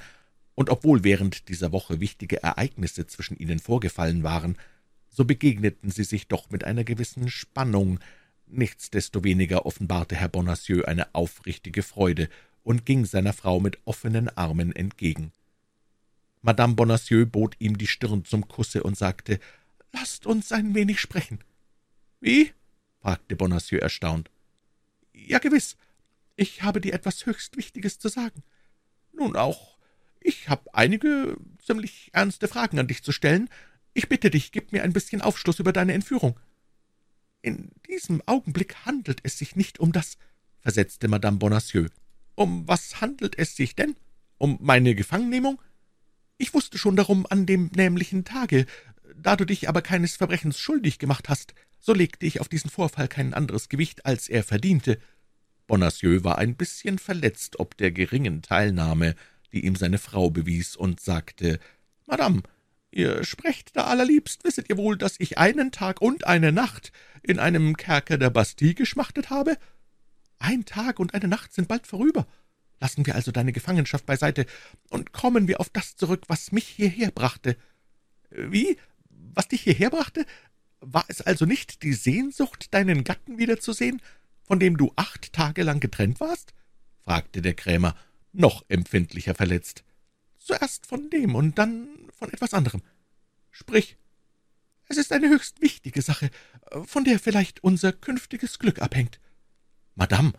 und 0.56 0.72
obwohl 0.72 1.04
während 1.04 1.50
dieser 1.50 1.72
Woche 1.72 2.00
wichtige 2.00 2.42
Ereignisse 2.42 3.06
zwischen 3.06 3.38
ihnen 3.38 3.60
vorgefallen 3.60 4.24
waren, 4.24 4.58
so 5.08 5.24
begegneten 5.24 5.92
sie 5.92 6.04
sich 6.04 6.28
doch 6.28 6.50
mit 6.50 6.64
einer 6.64 6.84
gewissen 6.84 7.30
Spannung. 7.30 8.00
Nichtsdestoweniger 8.48 9.66
offenbarte 9.66 10.16
Herr 10.16 10.30
Bonacieux 10.30 10.84
eine 10.88 11.14
aufrichtige 11.14 11.84
Freude 11.84 12.30
und 12.64 12.86
ging 12.86 13.06
seiner 13.06 13.34
Frau 13.34 13.60
mit 13.60 13.78
offenen 13.86 14.30
Armen 14.36 14.76
entgegen. 14.76 15.32
Madame 16.42 16.76
Bonacieux 16.76 17.26
bot 17.26 17.56
ihm 17.60 17.78
die 17.78 17.88
Stirn 17.88 18.26
zum 18.26 18.48
Kusse 18.48 18.84
und 18.84 18.98
sagte, 18.98 19.40
»Lasst 19.92 20.26
uns 20.26 20.52
ein 20.52 20.74
wenig 20.76 21.00
sprechen.« 21.00 21.40
»Wie?« 22.20 22.52
fragte 23.02 23.36
Bonacieux 23.36 23.82
erstaunt. 23.82 24.30
»Ja, 25.14 25.40
gewiss. 25.40 25.78
Ich 26.38 26.62
habe 26.62 26.80
dir 26.80 26.94
etwas 26.94 27.26
höchst 27.26 27.58
Wichtiges 27.58 28.00
zu 28.00 28.08
sagen. 28.08 28.44
Nun 29.12 29.36
auch, 29.36 29.78
ich 30.22 30.48
habe 30.50 30.74
einige 30.74 31.36
ziemlich 31.60 32.12
ernste 32.14 32.48
Fragen 32.48 32.80
an 32.80 32.88
dich 32.88 33.04
zu 33.04 33.12
stellen. 33.12 33.50
Ich 33.94 34.08
bitte 34.08 34.30
dich, 34.30 34.52
gib 34.52 34.72
mir 34.72 34.84
ein 34.84 34.94
bisschen 34.94 35.22
Aufschluss 35.22 35.60
über 35.60 35.74
deine 35.74 35.94
Entführung.« 35.94 36.40
»In 37.42 37.72
diesem 37.88 38.22
Augenblick 38.28 38.86
handelt 38.86 39.20
es 39.24 39.40
sich 39.40 39.56
nicht 39.56 39.80
um 39.80 39.92
das«, 39.92 40.18
versetzte 40.60 41.08
Madame 41.08 41.38
Bonacieux. 41.38 41.90
»Um 42.36 42.68
was 42.68 43.02
handelt 43.02 43.38
es 43.40 43.56
sich 43.56 43.76
denn? 43.76 43.96
Um 44.38 44.60
meine 44.62 44.94
Gefangennehmung? 44.94 45.60
Ich 46.38 46.54
wusste 46.54 46.78
schon 46.78 46.96
darum 46.96 47.26
an 47.28 47.48
dem 47.48 47.72
nämlichen 47.76 48.26
Tage. 48.26 48.68
Da 49.16 49.36
du 49.36 49.46
dich 49.46 49.70
aber 49.70 49.82
keines 49.82 50.18
Verbrechens 50.18 50.60
schuldig 50.60 51.00
gemacht 51.00 51.30
hast, 51.30 51.56
so 51.80 51.94
legte 51.94 52.28
ich 52.28 52.42
auf 52.42 52.50
diesen 52.50 52.70
Vorfall 52.70 53.08
kein 53.08 53.34
anderes 53.34 53.70
Gewicht, 53.70 54.06
als 54.06 54.30
er 54.30 54.44
verdiente. 54.44 55.00
Bonacieux 55.68 56.24
war 56.24 56.38
ein 56.38 56.56
bisschen 56.56 56.98
verletzt 56.98 57.60
ob 57.60 57.78
der 57.78 57.92
geringen 57.92 58.42
Teilnahme, 58.42 59.16
die 59.52 59.66
ihm 59.66 59.76
seine 59.76 59.98
Frau 59.98 60.30
bewies, 60.30 60.76
und 60.76 61.00
sagte, 61.00 61.60
»Madame, 62.06 62.42
ihr 62.92 63.24
sprecht 63.24 63.76
da 63.76 63.84
allerliebst, 63.86 64.44
wisset 64.44 64.70
ihr 64.70 64.78
wohl, 64.78 64.98
dass 64.98 65.16
ich 65.20 65.38
einen 65.38 65.72
Tag 65.72 66.02
und 66.02 66.26
eine 66.26 66.52
Nacht 66.52 66.92
in 67.22 67.40
einem 67.40 67.76
Kerker 67.78 68.18
der 68.18 68.30
Bastille 68.30 68.74
geschmachtet 68.74 69.30
habe? 69.30 69.58
Ein 70.40 70.66
Tag 70.66 71.00
und 71.00 71.14
eine 71.14 71.28
Nacht 71.28 71.54
sind 71.54 71.68
bald 71.68 71.88
vorüber. 71.88 72.28
Lassen 72.80 73.06
wir 73.06 73.16
also 73.16 73.32
deine 73.32 73.54
Gefangenschaft 73.54 74.06
beiseite 74.06 74.46
und 74.90 75.12
kommen 75.12 75.48
wir 75.48 75.60
auf 75.60 75.70
das 75.70 75.96
zurück, 75.96 76.24
was 76.28 76.52
mich 76.52 76.68
hierher 76.68 77.12
brachte. 77.12 77.58
Wie? 78.30 78.78
Was 79.10 79.48
dich 79.48 79.62
hierher 79.62 79.90
brachte? 79.90 80.26
War 80.80 81.06
es 81.08 81.22
also 81.22 81.46
nicht 81.46 81.82
die 81.82 81.94
Sehnsucht, 81.94 82.74
deinen 82.74 83.04
Gatten 83.04 83.40
wiederzusehen, 83.40 84.02
von 84.48 84.60
dem 84.60 84.78
du 84.78 84.92
acht 84.96 85.34
Tage 85.34 85.64
lang 85.64 85.80
getrennt 85.80 86.20
warst?« 86.20 86.54
fragte 87.04 87.42
der 87.42 87.54
Krämer, 87.54 87.96
noch 88.34 88.66
empfindlicher 88.70 89.36
verletzt. 89.36 89.84
»Zuerst 90.40 90.88
von 90.88 91.10
dem 91.10 91.36
und 91.36 91.58
dann 91.58 91.88
von 92.18 92.32
etwas 92.32 92.54
anderem. 92.54 92.82
Sprich, 93.52 93.98
es 94.88 94.98
ist 94.98 95.12
eine 95.12 95.30
höchst 95.30 95.62
wichtige 95.62 96.02
Sache, 96.02 96.30
von 96.86 97.04
der 97.04 97.20
vielleicht 97.20 97.64
unser 97.64 97.92
künftiges 97.92 98.58
Glück 98.58 98.82
abhängt. 98.82 99.20
Madame, 99.96 100.34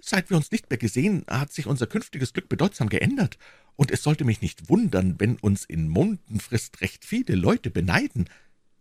seit 0.00 0.30
wir 0.30 0.36
uns 0.36 0.50
nicht 0.50 0.70
mehr 0.70 0.78
gesehen, 0.78 1.24
hat 1.28 1.52
sich 1.52 1.66
unser 1.66 1.86
künftiges 1.86 2.32
Glück 2.32 2.48
bedeutsam 2.48 2.88
geändert, 2.88 3.38
und 3.76 3.90
es 3.90 4.02
sollte 4.02 4.24
mich 4.24 4.40
nicht 4.40 4.68
wundern, 4.68 5.16
wenn 5.18 5.36
uns 5.36 5.64
in 5.64 5.88
Mondenfrist 5.88 6.80
recht 6.80 7.04
viele 7.04 7.34
Leute 7.34 7.70
beneiden. 7.70 8.28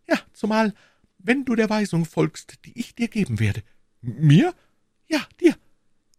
Ja, 0.08 0.20
zumal 0.34 0.74
wenn 1.20 1.46
du 1.46 1.56
der 1.56 1.70
Weisung 1.70 2.06
folgst, 2.06 2.66
die 2.66 2.78
ich 2.80 2.96
dir 2.96 3.10
geben 3.10 3.40
werde. 3.40 3.62
Mir? 4.02 4.54
Ja, 5.10 5.28
dir. 5.42 5.58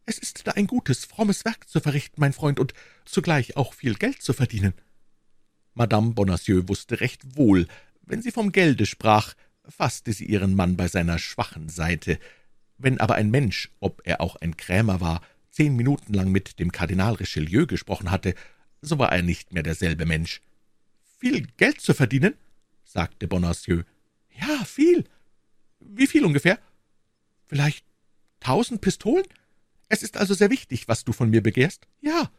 Es 0.05 0.19
ist 0.19 0.47
da 0.47 0.53
ein 0.53 0.67
gutes, 0.67 1.05
frommes 1.05 1.45
Werk 1.45 1.69
zu 1.69 1.81
verrichten, 1.81 2.21
mein 2.21 2.33
Freund, 2.33 2.59
und 2.59 2.75
zugleich 3.05 3.57
auch 3.57 3.73
viel 3.73 3.95
Geld 3.95 4.21
zu 4.21 4.33
verdienen. 4.33 4.75
Madame 5.75 6.13
Bonacieux 6.13 6.69
wusste 6.69 7.01
recht 7.01 7.37
wohl, 7.37 7.69
wenn 8.03 8.21
sie 8.21 8.33
vom 8.33 8.51
Gelde 8.51 8.87
sprach, 8.87 9.35
fasste 9.69 10.13
sie 10.13 10.25
ihren 10.25 10.55
Mann 10.57 10.77
bei 10.77 10.89
seiner 10.89 11.19
schwachen 11.19 11.69
Seite. 11.69 12.19
Wenn 12.77 12.99
aber 12.99 13.15
ein 13.15 13.31
Mensch, 13.31 13.71
ob 13.79 14.03
er 14.05 14.21
auch 14.21 14.35
ein 14.37 14.57
Krämer 14.57 15.01
war, 15.01 15.23
zehn 15.51 15.77
Minuten 15.77 16.13
lang 16.13 16.33
mit 16.33 16.59
dem 16.59 16.73
Kardinal 16.73 17.15
Richelieu 17.15 17.67
gesprochen 17.67 18.11
hatte, 18.11 18.35
so 18.83 18.99
war 18.99 19.13
er 19.13 19.23
nicht 19.23 19.53
mehr 19.53 19.63
derselbe 19.63 20.07
Mensch. 20.07 20.41
»Viel 21.19 21.47
Geld 21.57 21.81
zu 21.81 21.95
verdienen?« 21.95 22.35
sagte 22.83 23.29
Bonacieux. 23.29 23.85
»Ja, 24.31 24.65
viel. 24.65 25.05
Wie 25.79 26.07
viel 26.09 26.25
ungefähr?« 26.25 26.59
»Vielleicht 27.47 27.85
tausend 28.41 28.81
Pistolen? 28.81 29.25
Es 29.89 30.03
ist 30.03 30.17
also 30.17 30.35
sehr 30.35 30.51
wichtig, 30.51 30.89
was 30.89 31.05
du 31.05 31.13
von 31.13 31.31
mir 31.31 31.43
begehrst?« 31.43 31.87
»Ja. 32.01 32.31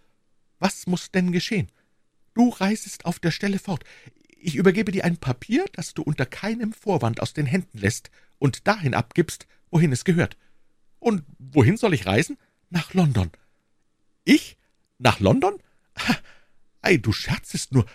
Was 0.59 0.87
muss 0.87 1.11
denn 1.11 1.31
geschehen?« 1.31 1.71
»Du 2.33 2.49
reisest 2.49 3.05
auf 3.05 3.19
der 3.19 3.31
Stelle 3.31 3.59
fort. 3.59 3.83
Ich 4.37 4.55
übergebe 4.55 4.91
dir 4.91 5.05
ein 5.05 5.17
Papier, 5.17 5.65
das 5.73 5.93
du 5.93 6.01
unter 6.01 6.25
keinem 6.25 6.73
Vorwand 6.73 7.21
aus 7.21 7.33
den 7.33 7.45
Händen 7.45 7.77
lässt 7.77 8.09
und 8.39 8.67
dahin 8.67 8.93
abgibst, 8.93 9.47
wohin 9.69 9.91
es 9.91 10.03
gehört.« 10.03 10.37
»Und 10.99 11.23
wohin 11.39 11.77
soll 11.77 11.93
ich 11.93 12.05
reisen?« 12.05 12.37
»Nach 12.69 12.93
London.« 12.93 13.31
»Ich? 14.23 14.57
Nach 14.97 15.19
London? 15.19 15.57
Ei, 16.81 16.97
du 16.97 17.11
scherzest 17.11 17.71
nur. 17.71 17.85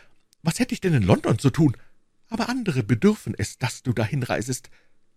Was 0.42 0.58
hätte 0.58 0.74
ich 0.74 0.80
denn 0.80 0.94
in 0.94 1.02
London 1.02 1.38
zu 1.38 1.50
tun? 1.50 1.76
Aber 2.28 2.48
andere 2.48 2.82
bedürfen 2.82 3.34
es, 3.36 3.58
dass 3.58 3.82
du 3.82 3.92
dahin 3.92 4.22
reisest. 4.22 4.70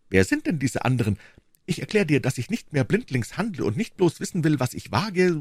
Wer 0.09 0.23
sind 0.23 0.45
denn 0.45 0.59
diese 0.59 0.85
anderen? 0.85 1.19
Ich 1.69 1.81
erkläre 1.81 2.07
dir, 2.07 2.19
dass 2.19 2.39
ich 2.39 2.49
nicht 2.49 2.73
mehr 2.73 2.83
blindlings 2.83 3.37
handle 3.37 3.63
und 3.63 3.77
nicht 3.77 3.95
bloß 3.95 4.19
wissen 4.19 4.43
will, 4.43 4.59
was 4.59 4.73
ich 4.73 4.91
wage, 4.91 5.39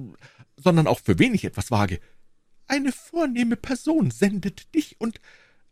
sondern 0.58 0.86
auch 0.86 1.00
für 1.00 1.18
wen 1.18 1.32
ich 1.32 1.46
etwas 1.46 1.70
wage. 1.70 2.00
Eine 2.66 2.92
vornehme 2.92 3.56
Person 3.56 4.10
sendet 4.10 4.74
dich, 4.74 5.00
und 5.00 5.22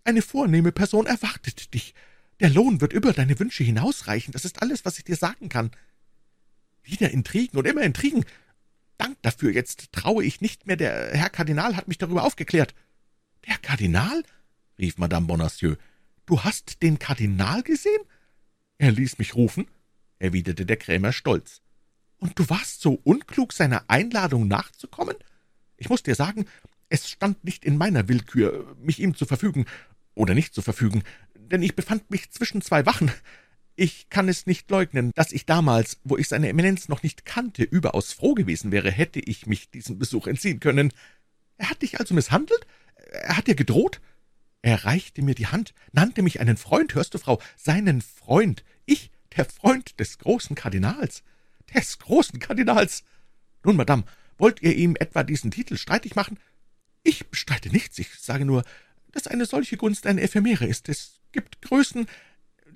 eine 0.03 0.23
vornehme 0.23 0.73
Person 0.73 1.05
erwartet 1.07 1.75
dich. 1.75 1.95
Der 2.41 2.49
Lohn 2.49 2.81
wird 2.81 2.95
über 2.95 3.13
deine 3.13 3.39
Wünsche 3.39 3.65
hinausreichen, 3.65 4.33
das 4.33 4.47
ist 4.47 4.63
alles, 4.63 4.87
was 4.87 4.97
ich 4.97 5.05
dir 5.05 5.17
sagen 5.17 5.51
kann. 5.51 5.73
Wieder 6.83 7.11
Intrigen 7.11 7.59
und 7.59 7.67
immer 7.67 7.83
Intrigen. 7.83 8.25
Dank 8.97 9.19
dafür, 9.21 9.53
jetzt 9.53 9.93
traue 9.93 10.25
ich 10.25 10.41
nicht 10.41 10.67
mehr, 10.67 10.77
der 10.77 11.11
Herr 11.13 11.29
Kardinal 11.29 11.77
hat 11.77 11.87
mich 11.87 11.99
darüber 11.99 12.25
aufgeklärt. 12.25 12.75
Der 13.47 13.59
Kardinal? 13.59 14.23
rief 14.79 14.97
Madame 14.97 15.27
Bonacieux. 15.27 15.77
Du 16.25 16.45
hast 16.45 16.81
den 16.81 16.99
Kardinal 16.99 17.63
gesehen? 17.63 18.01
Er 18.79 18.93
ließ 18.93 19.19
mich 19.19 19.35
rufen, 19.35 19.67
erwiderte 20.19 20.67
der 20.67 20.77
Krämer 20.77 21.13
stolz. 21.13 21.63
Und 22.19 22.39
du 22.39 22.49
warst 22.49 22.81
so 22.81 22.99
unklug, 23.05 23.53
seiner 23.53 23.85
Einladung 23.89 24.49
nachzukommen? 24.49 25.17
Ich 25.77 25.89
muss 25.89 26.03
dir 26.03 26.15
sagen, 26.15 26.47
es 26.89 27.11
stand 27.11 27.45
nicht 27.45 27.65
in 27.65 27.77
meiner 27.77 28.09
Willkür, 28.09 28.77
mich 28.81 29.01
ihm 29.01 29.15
zu 29.15 29.27
verfügen 29.27 29.67
oder 30.15 30.35
nicht 30.35 30.55
zu 30.55 30.63
verfügen, 30.63 31.03
denn 31.35 31.63
ich 31.63 31.77
befand 31.77 32.11
mich 32.11 32.31
zwischen 32.31 32.63
zwei 32.63 32.87
Wachen. 32.87 33.11
Ich 33.75 34.09
kann 34.09 34.29
es 34.29 34.47
nicht 34.47 34.71
leugnen, 34.71 35.13
dass 35.15 35.33
ich 35.33 35.45
damals, 35.45 36.01
wo 36.03 36.17
ich 36.17 36.29
seine 36.29 36.49
Eminenz 36.49 36.89
noch 36.89 37.03
nicht 37.03 37.27
kannte, 37.27 37.63
überaus 37.63 38.13
froh 38.13 38.35
gewesen 38.35 38.73
wäre, 38.73 38.91
hätte 38.91 39.21
ich 39.21 39.47
mich 39.47 39.71
diesem 39.71 39.99
Besuch 39.99 40.27
entziehen 40.27 40.61
können. 40.61 40.93
Er 41.59 41.71
hat 41.71 41.83
dich 41.83 42.01
also 42.01 42.15
misshandelt? 42.15 42.67
Er 43.13 43.37
hat 43.37 43.47
dir 43.47 43.55
gedroht? 43.55 44.01
Er 44.63 44.85
reichte 44.85 45.23
mir 45.23 45.35
die 45.35 45.47
Hand, 45.47 45.75
nannte 45.93 46.23
mich 46.23 46.41
einen 46.41 46.57
Freund, 46.57 46.95
hörst 46.95 47.15
du, 47.15 47.19
Frau, 47.19 47.41
seinen 47.57 48.01
Freund, 48.01 48.65
der 49.37 49.45
Freund 49.45 49.99
des 50.01 50.19
großen 50.19 50.57
Kardinals, 50.57 51.23
des 51.75 51.99
großen 51.99 52.39
Kardinals. 52.39 53.05
Nun, 53.65 53.77
Madame, 53.77 54.05
wollt 54.39 54.63
ihr 54.63 54.75
ihm 54.75 54.97
etwa 54.99 55.23
diesen 55.23 55.51
Titel 55.51 55.77
streitig 55.77 56.15
machen? 56.15 56.39
Ich 57.03 57.27
bestreite 57.29 57.71
nichts, 57.71 57.99
ich 57.99 58.11
sage 58.15 58.45
nur, 58.45 58.65
dass 59.13 59.27
eine 59.27 59.47
solche 59.47 59.77
Gunst 59.77 60.07
eine 60.07 60.23
Ephemere 60.23 60.67
ist. 60.67 60.89
Es 60.89 61.21
gibt 61.33 61.63
Größen, 61.63 62.07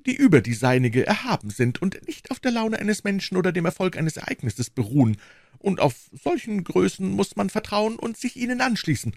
die 0.07 0.14
über 0.14 0.40
die 0.40 0.55
seinige 0.55 1.07
erhaben 1.07 1.51
sind 1.51 1.83
und 1.83 2.07
nicht 2.07 2.31
auf 2.31 2.40
der 2.40 2.53
Laune 2.53 2.79
eines 2.79 3.05
Menschen 3.05 3.37
oder 3.37 3.53
dem 3.53 3.66
Erfolg 3.66 3.96
eines 3.96 4.16
Ereignisses 4.16 4.70
beruhen, 4.70 5.16
und 5.59 5.79
auf 5.79 6.09
solchen 6.12 6.64
Größen 6.64 7.11
muss 7.11 7.37
man 7.37 7.51
vertrauen 7.51 7.96
und 7.96 8.16
sich 8.16 8.37
ihnen 8.37 8.62
anschließen. 8.62 9.14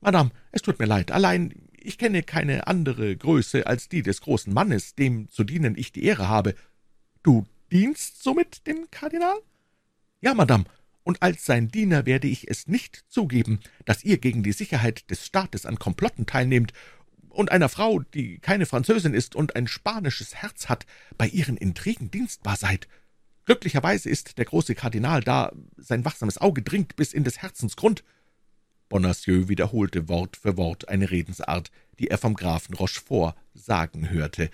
Madame, 0.00 0.30
es 0.50 0.62
tut 0.62 0.80
mir 0.80 0.86
leid, 0.86 1.12
allein 1.12 1.54
ich 1.82 1.98
kenne 1.98 2.22
keine 2.22 2.66
andere 2.66 3.16
Größe 3.16 3.66
als 3.66 3.88
die 3.88 4.02
des 4.02 4.20
großen 4.20 4.52
Mannes, 4.52 4.94
dem 4.94 5.28
zu 5.28 5.44
dienen 5.44 5.76
ich 5.76 5.92
die 5.92 6.04
Ehre 6.04 6.28
habe. 6.28 6.54
Du 7.22 7.46
dienst 7.70 8.22
somit 8.22 8.66
dem 8.66 8.90
Kardinal? 8.90 9.38
Ja, 10.20 10.34
Madame, 10.34 10.64
und 11.02 11.22
als 11.22 11.46
sein 11.46 11.68
Diener 11.68 12.06
werde 12.06 12.28
ich 12.28 12.48
es 12.48 12.66
nicht 12.66 13.04
zugeben, 13.08 13.60
dass 13.84 14.04
ihr 14.04 14.18
gegen 14.18 14.42
die 14.42 14.52
Sicherheit 14.52 15.10
des 15.10 15.24
Staates 15.24 15.66
an 15.66 15.78
Komplotten 15.78 16.26
teilnehmt 16.26 16.72
und 17.30 17.50
einer 17.50 17.68
Frau, 17.68 18.00
die 18.00 18.38
keine 18.38 18.66
Französin 18.66 19.14
ist 19.14 19.34
und 19.34 19.56
ein 19.56 19.66
spanisches 19.66 20.34
Herz 20.36 20.68
hat, 20.68 20.86
bei 21.16 21.26
ihren 21.26 21.56
Intrigen 21.56 22.10
dienstbar 22.10 22.56
seid. 22.56 22.88
Glücklicherweise 23.46 24.10
ist 24.10 24.38
der 24.38 24.44
große 24.44 24.74
Kardinal 24.74 25.22
da, 25.22 25.52
sein 25.76 26.04
wachsames 26.04 26.38
Auge 26.38 26.62
dringt 26.62 26.96
bis 26.96 27.12
in 27.12 27.24
des 27.24 27.38
Herzens 27.38 27.76
Grund. 27.76 28.04
Bonacieux 28.90 29.48
wiederholte 29.48 30.08
Wort 30.08 30.36
für 30.36 30.58
Wort 30.58 30.88
eine 30.88 31.10
Redensart, 31.10 31.70
die 31.98 32.08
er 32.08 32.18
vom 32.18 32.34
Grafen 32.34 32.74
Rochefort 32.74 33.34
sagen 33.54 34.10
hörte. 34.10 34.50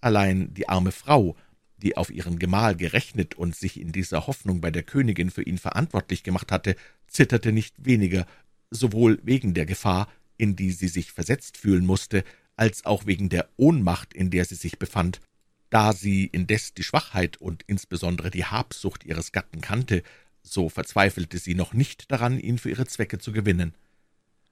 Allein 0.00 0.52
die 0.54 0.68
arme 0.68 0.92
Frau, 0.92 1.36
die 1.76 1.96
auf 1.96 2.10
ihren 2.10 2.38
Gemahl 2.38 2.74
gerechnet 2.74 3.34
und 3.34 3.54
sich 3.54 3.78
in 3.78 3.92
dieser 3.92 4.26
Hoffnung 4.26 4.60
bei 4.60 4.70
der 4.70 4.82
Königin 4.82 5.30
für 5.30 5.42
ihn 5.42 5.58
verantwortlich 5.58 6.22
gemacht 6.22 6.50
hatte, 6.50 6.74
zitterte 7.06 7.52
nicht 7.52 7.84
weniger, 7.84 8.26
sowohl 8.70 9.20
wegen 9.22 9.52
der 9.52 9.66
Gefahr, 9.66 10.08
in 10.38 10.56
die 10.56 10.72
sie 10.72 10.88
sich 10.88 11.12
versetzt 11.12 11.58
fühlen 11.58 11.84
musste, 11.84 12.24
als 12.56 12.86
auch 12.86 13.04
wegen 13.04 13.28
der 13.28 13.48
Ohnmacht, 13.56 14.14
in 14.14 14.30
der 14.30 14.46
sie 14.46 14.54
sich 14.54 14.78
befand. 14.78 15.20
Da 15.68 15.92
sie 15.92 16.24
indes 16.24 16.72
die 16.72 16.84
Schwachheit 16.84 17.36
und 17.36 17.62
insbesondere 17.66 18.30
die 18.30 18.46
Habsucht 18.46 19.04
ihres 19.04 19.32
Gatten 19.32 19.60
kannte, 19.60 20.02
so 20.46 20.68
verzweifelte 20.68 21.38
sie 21.38 21.54
noch 21.54 21.72
nicht 21.72 22.10
daran, 22.10 22.38
ihn 22.38 22.58
für 22.58 22.70
ihre 22.70 22.86
Zwecke 22.86 23.18
zu 23.18 23.32
gewinnen. 23.32 23.74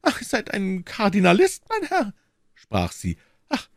»Ach, 0.02 0.20
ihr 0.20 0.26
seid 0.26 0.52
ein 0.52 0.85
Kardinalist, 0.85 1.64
mein 1.68 1.88
Herr«, 1.88 2.14
sprach 2.54 2.92
sie. 2.92 3.16
»Ach, 3.48 3.68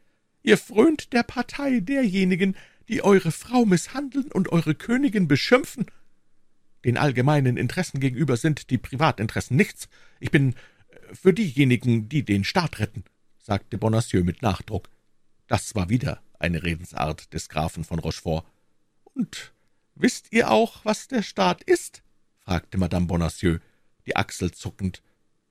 ihr 0.43 0.58
frönt 0.58 1.13
der 1.13 1.23
Partei 1.23 1.80
derjenigen, 1.80 2.56
die 2.89 3.03
eure 3.03 3.32
Frau 3.32 3.65
misshandeln 3.65 4.32
und 4.32 4.51
eure 4.51 4.75
Königin 4.75 5.27
beschimpfen. 5.27 5.86
Den 6.86 6.97
allgemeinen 6.97 7.58
Interessen 7.58 7.99
gegenüber 7.99 8.38
sind 8.38 8.69
die 8.69 8.77
Privatinteressen 8.77 9.58
nichts. 9.58 9.89
Ich 10.19 10.32
bin 10.32 10.53
äh, 10.53 11.15
für 11.15 11.34
diejenigen, 11.34 12.10
die 12.10 12.23
den 12.23 12.43
Staat 12.43 12.80
retten«, 12.80 13.03
sagte 13.39 13.77
Bonacieux 13.77 14.23
mit 14.23 14.41
Nachdruck. 14.41 14.89
Das 15.47 15.75
war 15.75 15.89
wieder 15.89 16.21
eine 16.39 16.63
Redensart 16.63 17.34
des 17.34 17.49
Grafen 17.49 17.84
von 17.84 17.99
Rochefort. 17.99 18.45
»Und 19.03 19.53
wisst 19.95 20.27
ihr 20.32 20.51
auch, 20.51 20.84
was 20.84 21.08
der 21.08 21.23
Staat 21.23 21.63
ist?« 21.63 22.03
Fragte 22.48 22.78
Madame 22.78 23.08
Bonacieux, 23.08 23.60
die 24.06 24.16
Achsel 24.16 24.52
zuckend. 24.52 25.02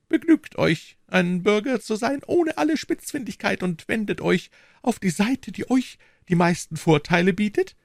»Begnügt 0.09 0.57
euch, 0.57 0.97
ein 1.05 1.43
Bürger 1.43 1.79
zu 1.79 1.95
sein, 1.95 2.21
ohne 2.25 2.57
alle 2.57 2.75
Spitzfindigkeit, 2.75 3.61
und 3.61 3.87
wendet 3.87 4.19
euch 4.19 4.49
auf 4.81 4.97
die 4.97 5.11
Seite, 5.11 5.51
die 5.51 5.69
euch 5.69 5.99
die 6.27 6.35
meisten 6.35 6.75
Vorteile 6.75 7.33
bietet?« 7.33 7.75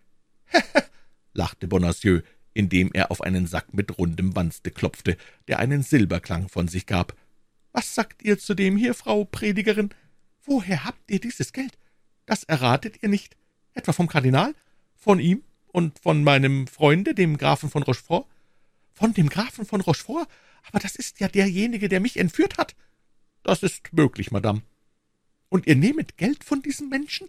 lachte 1.35 1.68
Bonacieux, 1.68 2.22
indem 2.55 2.90
er 2.94 3.11
auf 3.11 3.20
einen 3.20 3.46
Sack 3.46 3.75
mit 3.75 3.98
rundem 3.98 4.35
Wanste 4.35 4.70
klopfte, 4.70 5.18
der 5.46 5.59
einen 5.59 5.83
Silberklang 5.83 6.48
von 6.48 6.68
sich 6.68 6.87
gab. 6.87 7.14
»Was 7.72 7.94
sagt 7.94 8.22
ihr 8.22 8.38
zu 8.38 8.55
dem 8.55 8.79
hier, 8.79 8.94
Frau 8.94 9.25
Predigerin? 9.25 9.90
Woher 10.42 10.85
habt 10.87 11.11
ihr 11.11 11.20
dieses 11.20 11.53
Geld? 11.53 11.77
Das 12.25 12.44
erratet 12.44 13.03
ihr 13.03 13.11
nicht. 13.11 13.37
Etwa 13.75 13.92
vom 13.92 14.09
Kardinal? 14.09 14.55
Von 14.96 15.20
ihm 15.20 15.42
und 15.66 15.98
von 15.98 16.25
meinem 16.25 16.66
Freunde, 16.66 17.14
dem 17.14 17.37
Grafen 17.37 17.68
von 17.68 17.83
Rochefort? 17.83 18.27
Von 19.02 19.14
dem 19.14 19.28
Grafen 19.28 19.66
von 19.66 19.80
Rochefort? 19.80 20.28
Aber 20.62 20.78
das 20.78 20.94
ist 20.94 21.18
ja 21.18 21.26
derjenige, 21.26 21.88
der 21.88 21.98
mich 21.98 22.18
entführt 22.18 22.56
hat. 22.56 22.76
Das 23.42 23.64
ist 23.64 23.92
möglich, 23.92 24.30
Madame. 24.30 24.62
Und 25.48 25.66
ihr 25.66 25.74
nehmet 25.74 26.16
Geld 26.18 26.44
von 26.44 26.62
diesem 26.62 26.88
Menschen? 26.88 27.26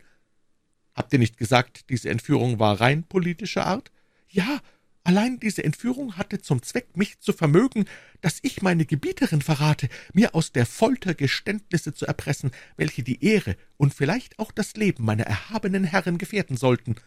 Habt 0.94 1.12
ihr 1.14 1.18
nicht 1.18 1.36
gesagt, 1.36 1.90
diese 1.90 2.12
Entführung 2.12 2.60
war 2.60 2.80
rein 2.80 3.06
politischer 3.06 3.66
Art? 3.66 3.92
Ja, 4.30 4.62
allein 5.04 5.40
diese 5.40 5.64
Entführung 5.64 6.16
hatte 6.16 6.40
zum 6.40 6.62
Zweck, 6.62 6.96
mich 6.96 7.20
zu 7.22 7.34
vermögen, 7.34 7.86
dass 8.22 8.38
ich 8.44 8.62
meine 8.62 8.86
Gebieterin 8.86 9.42
verrate, 9.42 9.90
mir 10.14 10.36
aus 10.36 10.52
der 10.52 10.68
Folter 10.68 11.16
Geständnisse 11.16 11.96
zu 11.96 12.06
erpressen, 12.06 12.52
welche 12.78 13.02
die 13.02 13.26
Ehre 13.26 13.58
und 13.78 13.96
vielleicht 13.96 14.38
auch 14.38 14.52
das 14.52 14.76
Leben 14.76 15.06
meiner 15.06 15.24
erhabenen 15.24 15.86
Herren 15.86 16.20
gefährden 16.20 16.56
sollten. 16.56 16.98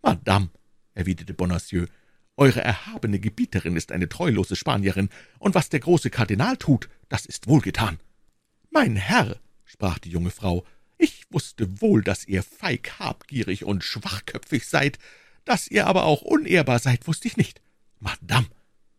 Madame, 0.00 0.48
erwiderte 0.94 1.34
Bonacieux, 1.34 1.90
eure 2.38 2.60
erhabene 2.60 3.18
Gebieterin 3.18 3.76
ist 3.76 3.92
eine 3.92 4.08
treulose 4.08 4.56
Spanierin, 4.56 5.10
und 5.38 5.54
was 5.54 5.68
der 5.68 5.80
große 5.80 6.08
Kardinal 6.08 6.56
tut, 6.56 6.88
das 7.08 7.26
ist 7.26 7.48
wohlgetan. 7.48 7.98
Mein 8.70 8.96
Herr, 8.96 9.38
sprach 9.64 9.98
die 9.98 10.10
junge 10.10 10.30
Frau, 10.30 10.64
Ich 10.98 11.26
wusste 11.30 11.80
wohl, 11.80 12.02
dass 12.02 12.26
ihr 12.26 12.42
feig, 12.42 12.98
habgierig 12.98 13.64
und 13.64 13.84
schwachköpfig 13.84 14.66
seid, 14.66 14.98
dass 15.44 15.68
ihr 15.68 15.86
aber 15.86 16.04
auch 16.04 16.22
unehrbar 16.22 16.78
seid, 16.78 17.06
wusste 17.06 17.28
ich 17.28 17.36
nicht. 17.36 17.60
Madame, 18.00 18.46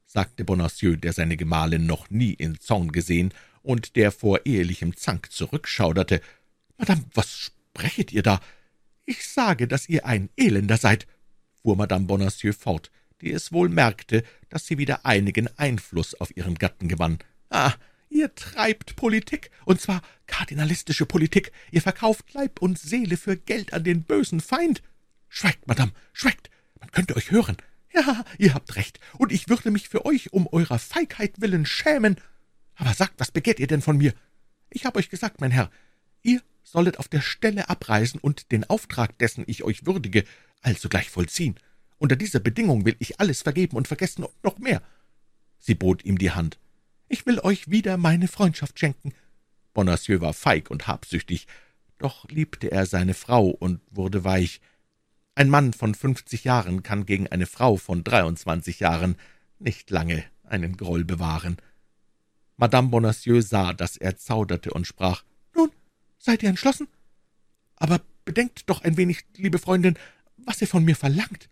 sagte 0.06 0.43
Bonacieux, 0.43 0.97
der 0.99 1.13
seine 1.13 1.38
Gemahlin 1.38 1.86
noch 1.86 2.10
nie 2.10 2.34
in 2.34 2.60
Zorn 2.60 2.91
gesehen 2.91 3.34
und 3.62 3.95
der 3.95 4.12
vor 4.12 4.45
ehelichem 4.45 4.95
Zank 4.95 5.32
zurückschauderte, 5.32 6.21
»Madame, 6.78 7.04
was 7.13 7.38
sprechet 7.38 8.12
ihr 8.12 8.23
da? 8.23 8.41
Ich 9.06 9.28
sage, 9.28 9.67
dass 9.67 9.88
ihr 9.88 10.06
ein 10.06 10.30
Elender 10.36 10.78
seid«, 10.78 11.08
fuhr 11.62 11.75
Madame 11.75 12.06
Bonacieux 12.06 12.58
fort, 12.58 12.91
die 13.22 13.32
es 13.32 13.52
wohl 13.52 13.70
merkte, 13.70 14.24
dass 14.50 14.66
sie 14.66 14.78
wieder 14.78 15.06
einigen 15.06 15.48
Einfluss 15.58 16.16
auf 16.16 16.36
ihren 16.36 16.56
Gatten 16.56 16.88
gewann. 16.88 17.20
»Ah, 17.50 17.74
ihr 18.10 18.34
treibt 18.36 18.96
Politik, 18.96 19.52
und 19.66 19.82
zwar 19.82 20.02
kardinalistische 20.28 21.06
Politik. 21.06 21.52
Ihr 21.72 21.82
verkauft 21.82 22.34
Leib 22.34 22.62
und 22.62 22.80
Seele 22.80 23.18
für 23.18 23.38
Geld 23.38 23.74
an 23.74 23.84
den 23.84 24.04
bösen 24.04 24.42
Feind. 24.42 24.82
Schweigt, 25.28 25.68
Madame, 25.68 25.92
schweigt, 26.14 26.50
man 26.80 26.92
könnte 26.92 27.16
euch 27.16 27.32
hören. 27.32 27.58
Ja, 27.94 28.24
ihr 28.38 28.54
habt 28.54 28.76
recht, 28.76 29.00
und 29.18 29.32
ich 29.32 29.50
würde 29.50 29.72
mich 29.72 29.90
für 29.90 30.06
euch 30.06 30.32
um 30.32 30.48
eurer 30.48 30.80
Feigheit 30.80 31.42
willen 31.42 31.66
schämen. 31.66 32.18
Aber 32.76 32.94
sagt, 32.94 33.14
was 33.18 33.32
begehrt 33.32 33.60
ihr 33.60 33.68
denn 33.68 33.82
von 33.82 33.98
mir? 33.98 34.14
Ich 34.70 34.86
habe 34.86 35.00
euch 35.00 35.10
gesagt, 35.10 35.42
mein 35.42 35.52
Herr, 35.52 35.70
ihr 36.22 36.42
sollet 36.64 37.00
auf 37.00 37.08
der 37.08 37.22
Stelle 37.22 37.68
abreisen 37.68 38.20
und 38.20 38.52
den 38.52 38.64
Auftrag, 38.64 39.18
dessen 39.18 39.44
ich 39.48 39.64
euch 39.64 39.86
würdige, 39.86 40.24
alsogleich 40.62 41.10
vollziehen. 41.10 41.60
Unter 42.00 42.16
dieser 42.16 42.40
Bedingung 42.40 42.86
will 42.86 42.96
ich 43.00 43.20
alles 43.20 43.44
vergeben 43.44 43.78
und 43.78 43.88
vergessen 43.88 44.24
und 44.24 44.44
noch 44.44 44.58
mehr. 44.58 44.82
Sie 45.60 45.76
bot 45.76 46.04
ihm 46.04 46.18
die 46.18 46.32
Hand. 46.32 46.58
Ich 47.10 47.26
will 47.26 47.40
euch 47.40 47.70
wieder 47.70 47.98
meine 47.98 48.28
Freundschaft 48.28 48.80
schenken. 48.80 49.14
Bonacieux 49.74 50.22
war 50.22 50.34
feig 50.34 50.72
und 50.72 50.88
habsüchtig, 50.88 51.48
doch 51.98 52.28
liebte 52.30 52.72
er 52.72 52.86
seine 52.86 53.14
Frau 53.14 53.48
und 53.50 53.82
wurde 53.92 54.24
weich. 54.24 54.62
Ein 55.36 55.50
Mann 55.50 55.74
von 55.74 55.94
fünfzig 55.94 56.46
Jahren 56.46 56.84
kann 56.84 57.06
gegen 57.06 57.28
eine 57.28 57.46
Frau 57.46 57.76
von 57.76 58.04
dreiundzwanzig 58.04 58.80
Jahren 58.80 59.18
nicht 59.60 59.90
lange 59.90 60.24
einen 60.44 60.78
Groll 60.78 61.04
bewahren. 61.04 61.58
Madame 62.58 62.90
Bonacieux 62.90 63.48
sah, 63.48 63.74
dass 63.74 63.98
er 63.98 64.18
zauderte 64.18 64.72
und 64.72 64.88
sprach, 64.88 65.24
»Nun, 65.54 65.72
seid 66.18 66.44
ihr 66.44 66.50
entschlossen? 66.50 66.88
Aber 67.76 68.02
bedenkt 68.26 68.70
doch 68.70 68.84
ein 68.84 68.98
wenig, 68.98 69.26
liebe 69.36 69.60
Freundin, 69.60 69.98
was 70.38 70.62
ihr 70.62 70.68
von 70.68 70.84
mir 70.84 70.96
verlangt. 70.96 71.50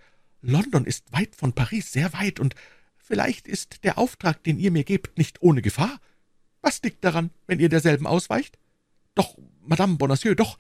London 0.48 0.86
ist 0.86 1.12
weit 1.12 1.36
von 1.36 1.54
Paris, 1.54 1.92
sehr 1.92 2.14
weit, 2.14 2.40
und 2.40 2.56
vielleicht 2.98 3.48
ist 3.48 3.84
der 3.84 3.98
Auftrag, 3.98 4.44
den 4.44 4.58
ihr 4.58 4.72
mir 4.72 4.86
gebt, 4.86 5.18
nicht 5.18 5.42
ohne 5.42 5.62
Gefahr. 5.62 6.00
Was 6.62 6.82
liegt 6.82 7.04
daran, 7.04 7.32
wenn 7.48 7.60
ihr 7.60 7.70
derselben 7.70 8.08
ausweicht?« 8.08 8.58
»Doch, 9.14 9.38
Madame 9.62 9.98
Bonacieux, 9.98 10.36
doch«, 10.36 10.58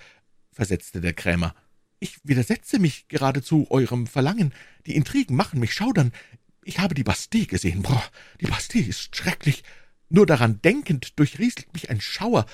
versetzte 0.52 1.00
der 1.00 1.14
Krämer, 1.14 1.56
»ich 2.00 2.18
widersetze 2.24 2.80
mich 2.80 3.08
geradezu 3.08 3.68
eurem 3.70 4.08
Verlangen. 4.08 4.54
Die 4.86 4.96
Intrigen 4.96 5.36
machen 5.36 5.60
mich 5.60 5.74
schaudern. 5.74 6.12
Ich 6.64 6.80
habe 6.80 6.94
die 6.94 7.04
Bastille 7.04 7.46
gesehen. 7.46 7.82
Boah, 7.82 8.04
die 8.42 8.48
Bastille 8.48 8.88
ist 8.88 9.16
schrecklich. 9.16 9.64
Nur 10.10 10.26
daran 10.26 10.62
denkend 10.62 11.18
durchrieselt 11.18 11.74
mich 11.74 11.90
ein 11.90 12.02
Schauer. 12.02 12.46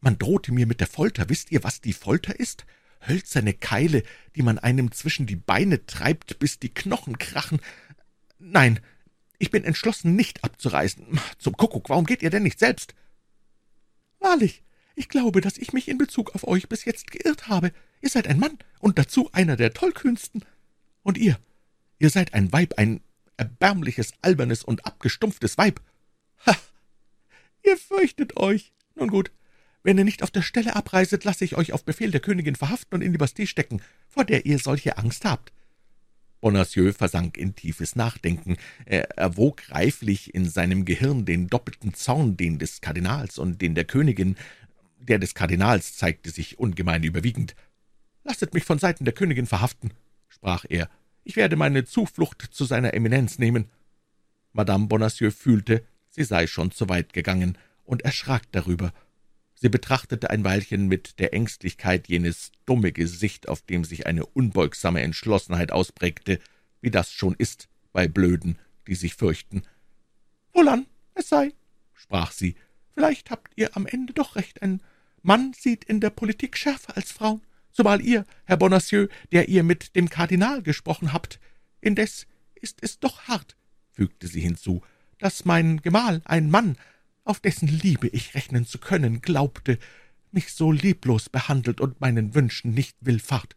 Man 0.00 0.18
drohte 0.18 0.50
mir 0.52 0.66
mit 0.66 0.80
der 0.80 0.86
Folter. 0.86 1.28
Wisst 1.28 1.52
ihr, 1.52 1.62
was 1.62 1.80
die 1.80 1.92
Folter 1.92 2.40
ist? 2.40 2.64
Hölzerne 3.06 3.54
Keile, 3.54 4.02
die 4.36 4.42
man 4.42 4.58
einem 4.58 4.92
zwischen 4.92 5.26
die 5.26 5.36
Beine 5.36 5.86
treibt, 5.86 6.38
bis 6.38 6.58
die 6.58 6.72
Knochen 6.72 7.18
krachen. 7.18 7.60
Nein, 8.38 8.80
ich 9.38 9.50
bin 9.50 9.64
entschlossen, 9.64 10.14
nicht 10.16 10.44
abzureisen. 10.44 11.18
Zum 11.38 11.56
Kuckuck, 11.56 11.88
warum 11.88 12.04
geht 12.04 12.22
ihr 12.22 12.30
denn 12.30 12.42
nicht 12.42 12.58
selbst? 12.58 12.94
Wahrlich, 14.18 14.62
ich 14.94 15.08
glaube, 15.08 15.40
dass 15.40 15.56
ich 15.56 15.72
mich 15.72 15.88
in 15.88 15.98
Bezug 15.98 16.34
auf 16.34 16.46
euch 16.46 16.68
bis 16.68 16.84
jetzt 16.84 17.10
geirrt 17.10 17.48
habe. 17.48 17.72
Ihr 18.02 18.10
seid 18.10 18.26
ein 18.28 18.38
Mann 18.38 18.58
und 18.78 18.98
dazu 18.98 19.30
einer 19.32 19.56
der 19.56 19.72
tollkühnsten. 19.72 20.44
Und 21.02 21.16
ihr, 21.16 21.38
ihr 21.98 22.10
seid 22.10 22.34
ein 22.34 22.52
Weib, 22.52 22.74
ein 22.76 23.00
erbärmliches, 23.38 24.12
albernes 24.20 24.62
und 24.62 24.84
abgestumpftes 24.84 25.56
Weib. 25.56 25.80
Ha, 26.46 26.54
Ihr 27.64 27.76
fürchtet 27.76 28.36
euch. 28.36 28.72
Nun 28.94 29.08
gut, 29.08 29.30
wenn 29.82 29.98
ihr 29.98 30.04
nicht 30.04 30.22
auf 30.22 30.30
der 30.30 30.42
Stelle 30.42 30.76
abreiset, 30.76 31.24
lasse 31.24 31.44
ich 31.44 31.56
euch 31.56 31.72
auf 31.72 31.84
Befehl 31.84 32.10
der 32.10 32.20
Königin 32.20 32.56
verhaften 32.56 32.96
und 32.96 33.02
in 33.02 33.12
die 33.12 33.18
Bastille 33.18 33.46
stecken, 33.46 33.82
vor 34.08 34.24
der 34.24 34.46
ihr 34.46 34.58
solche 34.58 34.98
Angst 34.98 35.24
habt.« 35.24 35.52
Bonacieux 36.40 36.96
versank 36.96 37.36
in 37.36 37.54
tiefes 37.54 37.96
Nachdenken. 37.96 38.56
Er 38.86 39.10
erwog 39.18 39.70
reiflich 39.70 40.34
in 40.34 40.48
seinem 40.48 40.86
Gehirn 40.86 41.26
den 41.26 41.48
doppelten 41.48 41.92
Zorn, 41.92 42.36
den 42.36 42.58
des 42.58 42.80
Kardinals 42.80 43.38
und 43.38 43.60
den 43.60 43.74
der 43.74 43.84
Königin. 43.84 44.36
Der 44.98 45.18
des 45.18 45.34
Kardinals 45.34 45.96
zeigte 45.96 46.30
sich 46.30 46.58
ungemein 46.58 47.02
überwiegend. 47.02 47.54
»Lasset 48.24 48.54
mich 48.54 48.64
von 48.64 48.78
Seiten 48.78 49.04
der 49.04 49.14
Königin 49.14 49.46
verhaften«, 49.46 49.92
sprach 50.28 50.64
er. 50.68 50.88
»Ich 51.24 51.36
werde 51.36 51.56
meine 51.56 51.84
Zuflucht 51.84 52.42
zu 52.50 52.64
seiner 52.64 52.94
Eminenz 52.94 53.38
nehmen.« 53.38 53.66
Madame 54.52 54.86
Bonacieux 54.86 55.34
fühlte, 55.34 55.84
sie 56.08 56.24
sei 56.24 56.46
schon 56.46 56.70
zu 56.70 56.88
weit 56.88 57.12
gegangen, 57.12 57.58
und 57.84 58.02
erschrak 58.02 58.42
darüber. 58.52 58.92
Sie 59.62 59.68
betrachtete 59.68 60.30
ein 60.30 60.42
Weilchen 60.42 60.88
mit 60.88 61.18
der 61.18 61.34
Ängstlichkeit 61.34 62.08
jenes 62.08 62.50
dumme 62.64 62.92
Gesicht, 62.92 63.46
auf 63.46 63.60
dem 63.60 63.84
sich 63.84 64.06
eine 64.06 64.24
unbeugsame 64.24 65.02
Entschlossenheit 65.02 65.70
ausprägte, 65.70 66.38
wie 66.80 66.90
das 66.90 67.12
schon 67.12 67.34
ist 67.34 67.68
bei 67.92 68.08
Blöden, 68.08 68.58
die 68.86 68.94
sich 68.94 69.14
fürchten. 69.14 69.64
»Wohlan, 70.54 70.86
es 71.14 71.28
sei«, 71.28 71.52
sprach 71.92 72.32
sie, 72.32 72.54
»vielleicht 72.94 73.30
habt 73.30 73.52
ihr 73.56 73.76
am 73.76 73.86
Ende 73.86 74.14
doch 74.14 74.36
recht. 74.36 74.62
Ein 74.62 74.80
Mann 75.20 75.52
sieht 75.52 75.84
in 75.84 76.00
der 76.00 76.10
Politik 76.10 76.56
schärfer 76.56 76.96
als 76.96 77.12
Frauen, 77.12 77.42
zumal 77.70 78.00
ihr, 78.00 78.24
Herr 78.46 78.56
Bonacieux, 78.56 79.10
der 79.30 79.50
ihr 79.50 79.62
mit 79.62 79.94
dem 79.94 80.08
Kardinal 80.08 80.62
gesprochen 80.62 81.12
habt. 81.12 81.38
Indes 81.82 82.26
ist 82.54 82.78
es 82.80 82.98
doch 82.98 83.24
hart«, 83.24 83.56
fügte 83.92 84.26
sie 84.26 84.40
hinzu, 84.40 84.80
dass 85.18 85.44
mein 85.44 85.82
Gemahl, 85.82 86.22
ein 86.24 86.50
Mann, 86.50 86.78
auf 87.24 87.40
dessen 87.40 87.68
Liebe 87.68 88.08
ich 88.08 88.34
rechnen 88.34 88.66
zu 88.66 88.78
können, 88.78 89.20
glaubte, 89.20 89.78
mich 90.32 90.52
so 90.52 90.72
lieblos 90.72 91.28
behandelt 91.28 91.80
und 91.80 92.00
meinen 92.00 92.34
Wünschen 92.34 92.72
nicht 92.72 92.96
willfahrt. 93.00 93.56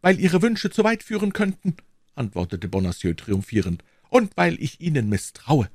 »Weil 0.00 0.20
Ihre 0.20 0.42
Wünsche 0.42 0.70
zu 0.70 0.84
weit 0.84 1.02
führen 1.02 1.32
könnten«, 1.32 1.76
antwortete 2.14 2.68
Bonacieux 2.68 3.16
triumphierend, 3.16 3.82
»und 4.10 4.36
weil 4.36 4.60
ich 4.62 4.80
Ihnen 4.80 5.08
misstraue.« 5.08 5.70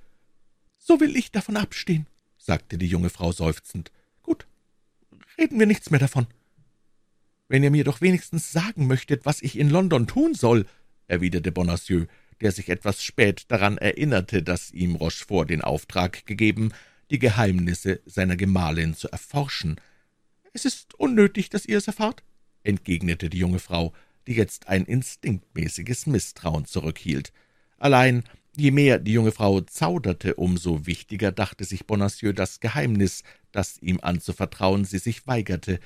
»So 0.77 0.99
will 0.99 1.15
ich 1.15 1.31
davon 1.31 1.57
abstehen«, 1.57 2.05
sagte 2.37 2.77
die 2.77 2.87
junge 2.87 3.09
Frau 3.09 3.31
seufzend. 3.31 3.91
»Gut, 4.21 4.45
reden 5.37 5.59
wir 5.59 5.65
nichts 5.65 5.89
mehr 5.89 5.99
davon.« 5.99 6.27
»Wenn 7.47 7.63
ihr 7.63 7.71
mir 7.71 7.83
doch 7.83 8.01
wenigstens 8.01 8.51
sagen 8.51 8.87
möchtet, 8.87 9.25
was 9.25 9.41
ich 9.41 9.57
in 9.57 9.69
London 9.69 10.05
tun 10.05 10.35
soll«, 10.35 10.65
erwiderte 11.07 11.51
Bonacieux, 11.51 12.07
der 12.41 12.51
sich 12.51 12.69
etwas 12.69 13.03
spät 13.03 13.45
daran 13.49 13.77
erinnerte, 13.77 14.43
dass 14.43 14.71
ihm 14.71 14.95
Rochefort 14.95 15.49
den 15.49 15.61
Auftrag 15.61 16.25
gegeben, 16.25 16.71
die 17.11 17.19
Geheimnisse 17.19 18.01
seiner 18.05 18.35
Gemahlin 18.35 18.95
zu 18.95 19.09
erforschen. 19.09 19.79
»Es 20.53 20.65
ist 20.65 20.93
unnötig, 20.95 21.49
dass 21.49 21.65
ihr 21.65 21.77
es 21.77 21.87
erfahrt«, 21.87 22.23
entgegnete 22.63 23.29
die 23.29 23.39
junge 23.39 23.59
Frau, 23.59 23.93
die 24.27 24.33
jetzt 24.33 24.67
ein 24.67 24.85
instinktmäßiges 24.85 26.05
Misstrauen 26.05 26.65
zurückhielt. 26.65 27.33
Allein, 27.77 28.23
je 28.55 28.71
mehr 28.71 28.99
die 28.99 29.13
junge 29.13 29.31
Frau 29.31 29.61
zauderte, 29.61 30.35
umso 30.35 30.85
wichtiger 30.85 31.31
dachte 31.31 31.65
sich 31.65 31.85
Bonacieux 31.85 32.33
das 32.33 32.59
Geheimnis, 32.59 33.23
das 33.51 33.79
ihm 33.81 33.99
anzuvertrauen 34.01 34.85
sie 34.85 34.99
sich 34.99 35.25
weigerte. 35.25 35.79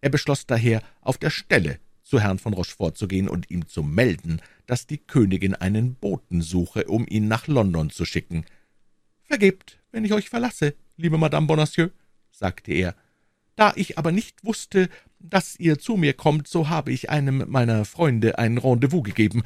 Er 0.00 0.10
beschloss 0.10 0.46
daher, 0.46 0.82
auf 1.00 1.18
der 1.18 1.30
Stelle 1.30 1.78
zu 2.02 2.20
Herrn 2.20 2.38
von 2.38 2.52
Rochefort 2.52 2.96
zu 2.96 3.08
gehen 3.08 3.28
und 3.28 3.50
ihm 3.50 3.66
zu 3.66 3.82
melden, 3.82 4.40
dass 4.66 4.86
die 4.86 4.98
Königin 4.98 5.54
einen 5.54 5.94
Boten 5.94 6.42
suche, 6.42 6.84
um 6.84 7.06
ihn 7.08 7.28
nach 7.28 7.48
London 7.48 7.90
zu 7.90 8.04
schicken. 8.04 8.44
»Vergebt, 9.26 9.78
wenn 9.90 10.04
ich 10.04 10.12
euch 10.12 10.28
verlasse, 10.28 10.74
liebe 10.96 11.18
Madame 11.18 11.46
Bonacieux«, 11.46 11.90
sagte 12.30 12.72
er. 12.72 12.94
»Da 13.56 13.72
ich 13.76 13.98
aber 13.98 14.12
nicht 14.12 14.44
wusste, 14.44 14.88
dass 15.18 15.58
ihr 15.58 15.78
zu 15.78 15.96
mir 15.96 16.12
kommt, 16.12 16.48
so 16.48 16.68
habe 16.68 16.92
ich 16.92 17.10
einem 17.10 17.44
meiner 17.48 17.84
Freunde 17.84 18.38
ein 18.38 18.58
Rendezvous 18.58 19.02
gegeben. 19.02 19.42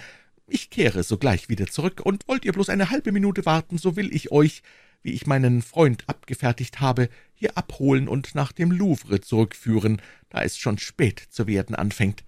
Ich 0.46 0.70
kehre 0.70 1.02
sogleich 1.02 1.48
wieder 1.48 1.66
zurück, 1.66 2.00
und 2.02 2.26
wollt 2.26 2.44
ihr 2.44 2.52
bloß 2.52 2.70
eine 2.70 2.90
halbe 2.90 3.12
Minute 3.12 3.46
warten, 3.46 3.78
so 3.78 3.96
will 3.96 4.14
ich 4.14 4.32
euch, 4.32 4.62
wie 5.02 5.12
ich 5.12 5.26
meinen 5.26 5.62
Freund 5.62 6.08
abgefertigt 6.08 6.80
habe, 6.80 7.08
hier 7.34 7.56
abholen 7.56 8.08
und 8.08 8.34
nach 8.34 8.52
dem 8.52 8.72
Louvre 8.72 9.20
zurückführen, 9.20 10.02
da 10.30 10.42
es 10.42 10.58
schon 10.58 10.78
spät 10.78 11.20
zu 11.30 11.46
werden 11.46 11.74
anfängt.« 11.74 12.24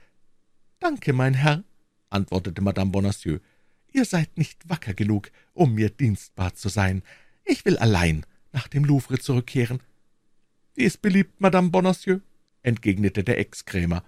»Danke, 0.78 1.12
mein 1.12 1.34
Herr«, 1.34 1.64
antwortete 2.10 2.62
Madame 2.62 2.90
Bonacieux. 2.90 3.40
»Ihr 3.92 4.04
seid 4.04 4.38
nicht 4.38 4.68
wacker 4.68 4.94
genug, 4.94 5.30
um 5.52 5.74
mir 5.74 5.90
dienstbar 5.90 6.54
zu 6.54 6.68
sein. 6.68 7.02
Ich 7.50 7.64
will 7.64 7.78
allein 7.78 8.24
nach 8.52 8.68
dem 8.68 8.84
Louvre 8.84 9.18
zurückkehren.« 9.18 9.80
»Wie 10.76 10.84
es 10.84 10.96
beliebt, 10.96 11.40
Madame 11.40 11.70
Bonacieux«, 11.70 12.20
entgegnete 12.62 13.24
der 13.24 13.40
Ex-Krämer. 13.40 14.04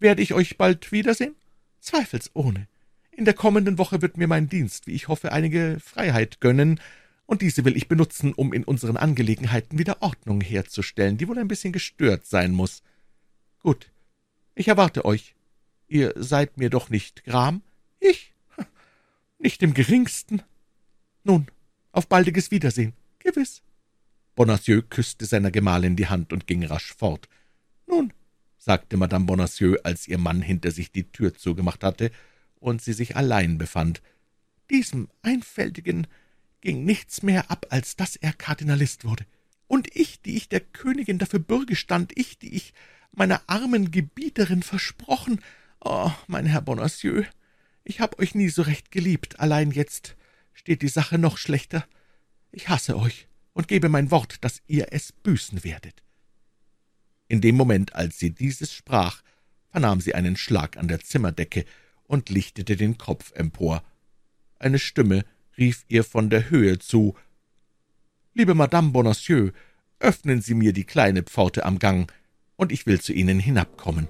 »Werde 0.00 0.22
ich 0.22 0.34
euch 0.34 0.58
bald 0.58 0.90
wiedersehen?« 0.90 1.36
»Zweifelsohne. 1.78 2.66
In 3.12 3.26
der 3.26 3.34
kommenden 3.34 3.78
Woche 3.78 4.02
wird 4.02 4.16
mir 4.16 4.26
mein 4.26 4.48
Dienst, 4.48 4.88
wie 4.88 4.94
ich 4.94 5.06
hoffe, 5.06 5.30
einige 5.30 5.78
Freiheit 5.78 6.40
gönnen, 6.40 6.80
und 7.26 7.42
diese 7.42 7.64
will 7.64 7.76
ich 7.76 7.86
benutzen, 7.86 8.32
um 8.32 8.52
in 8.52 8.64
unseren 8.64 8.96
Angelegenheiten 8.96 9.78
wieder 9.78 10.02
Ordnung 10.02 10.40
herzustellen, 10.40 11.16
die 11.16 11.28
wohl 11.28 11.38
ein 11.38 11.46
bisschen 11.46 11.72
gestört 11.72 12.26
sein 12.26 12.50
muss.« 12.50 12.82
Gut, 13.60 13.92
ich 14.56 14.66
erwarte 14.66 15.04
euch. 15.04 15.36
Ihr 15.86 16.12
seid 16.16 16.56
mir 16.56 16.70
doch 16.70 16.90
nicht 16.90 17.22
gram? 17.22 17.62
Ich? 18.00 18.32
Nicht 19.38 19.62
im 19.62 19.74
geringsten. 19.74 20.42
Nun, 21.22 21.46
auf 21.94 22.08
baldiges 22.08 22.50
Wiedersehen. 22.50 22.92
Gewiss. 23.20 23.62
Bonacieux 24.34 24.82
küsste 24.90 25.26
seiner 25.26 25.50
Gemahlin 25.50 25.96
die 25.96 26.08
Hand 26.08 26.32
und 26.32 26.46
ging 26.46 26.64
rasch 26.64 26.92
fort. 26.92 27.28
Nun, 27.86 28.12
sagte 28.58 28.96
Madame 28.96 29.26
Bonacieux, 29.26 29.78
als 29.84 30.08
ihr 30.08 30.18
Mann 30.18 30.42
hinter 30.42 30.72
sich 30.72 30.90
die 30.90 31.04
Tür 31.04 31.34
zugemacht 31.34 31.84
hatte 31.84 32.10
und 32.58 32.82
sie 32.82 32.92
sich 32.92 33.16
allein 33.16 33.58
befand, 33.58 34.02
diesem 34.70 35.08
Einfältigen 35.22 36.06
ging 36.60 36.84
nichts 36.84 37.22
mehr 37.22 37.50
ab, 37.50 37.66
als 37.70 37.94
dass 37.94 38.16
er 38.16 38.32
Kardinalist 38.32 39.04
wurde. 39.04 39.24
Und 39.68 39.94
ich, 39.94 40.20
die 40.20 40.36
ich 40.36 40.48
der 40.48 40.60
Königin 40.60 41.18
dafür 41.18 41.38
Bürge 41.38 41.76
stand, 41.76 42.12
ich, 42.16 42.38
die 42.38 42.54
ich 42.54 42.74
meiner 43.12 43.42
armen 43.46 43.90
Gebieterin 43.90 44.62
versprochen, 44.62 45.40
oh, 45.80 46.10
mein 46.26 46.46
Herr 46.46 46.62
Bonacieux, 46.62 47.26
ich 47.84 48.00
hab 48.00 48.18
euch 48.18 48.34
nie 48.34 48.48
so 48.48 48.62
recht 48.62 48.90
geliebt, 48.90 49.38
allein 49.38 49.70
jetzt 49.70 50.16
steht 50.54 50.82
die 50.82 50.88
Sache 50.88 51.18
noch 51.18 51.36
schlechter. 51.36 51.86
Ich 52.50 52.68
hasse 52.68 52.96
euch 52.96 53.28
und 53.52 53.68
gebe 53.68 53.88
mein 53.88 54.10
Wort, 54.10 54.42
dass 54.42 54.62
ihr 54.66 54.88
es 54.92 55.12
büßen 55.12 55.62
werdet. 55.64 56.02
In 57.28 57.40
dem 57.40 57.56
Moment, 57.56 57.94
als 57.94 58.18
sie 58.18 58.30
dieses 58.30 58.72
sprach, 58.72 59.22
vernahm 59.70 60.00
sie 60.00 60.14
einen 60.14 60.36
Schlag 60.36 60.76
an 60.76 60.88
der 60.88 61.00
Zimmerdecke 61.00 61.64
und 62.04 62.28
lichtete 62.28 62.76
den 62.76 62.96
Kopf 62.96 63.32
empor. 63.32 63.82
Eine 64.58 64.78
Stimme 64.78 65.24
rief 65.58 65.84
ihr 65.88 66.04
von 66.04 66.30
der 66.30 66.50
Höhe 66.50 66.78
zu 66.78 67.16
»Liebe 68.34 68.54
Madame 68.54 68.90
Bonacieux, 68.90 69.52
öffnen 70.00 70.42
Sie 70.42 70.54
mir 70.54 70.72
die 70.72 70.84
kleine 70.84 71.22
Pforte 71.22 71.64
am 71.64 71.78
Gang, 71.78 72.12
und 72.56 72.72
ich 72.72 72.86
will 72.86 73.00
zu 73.00 73.12
Ihnen 73.12 73.38
hinabkommen.« 73.38 74.08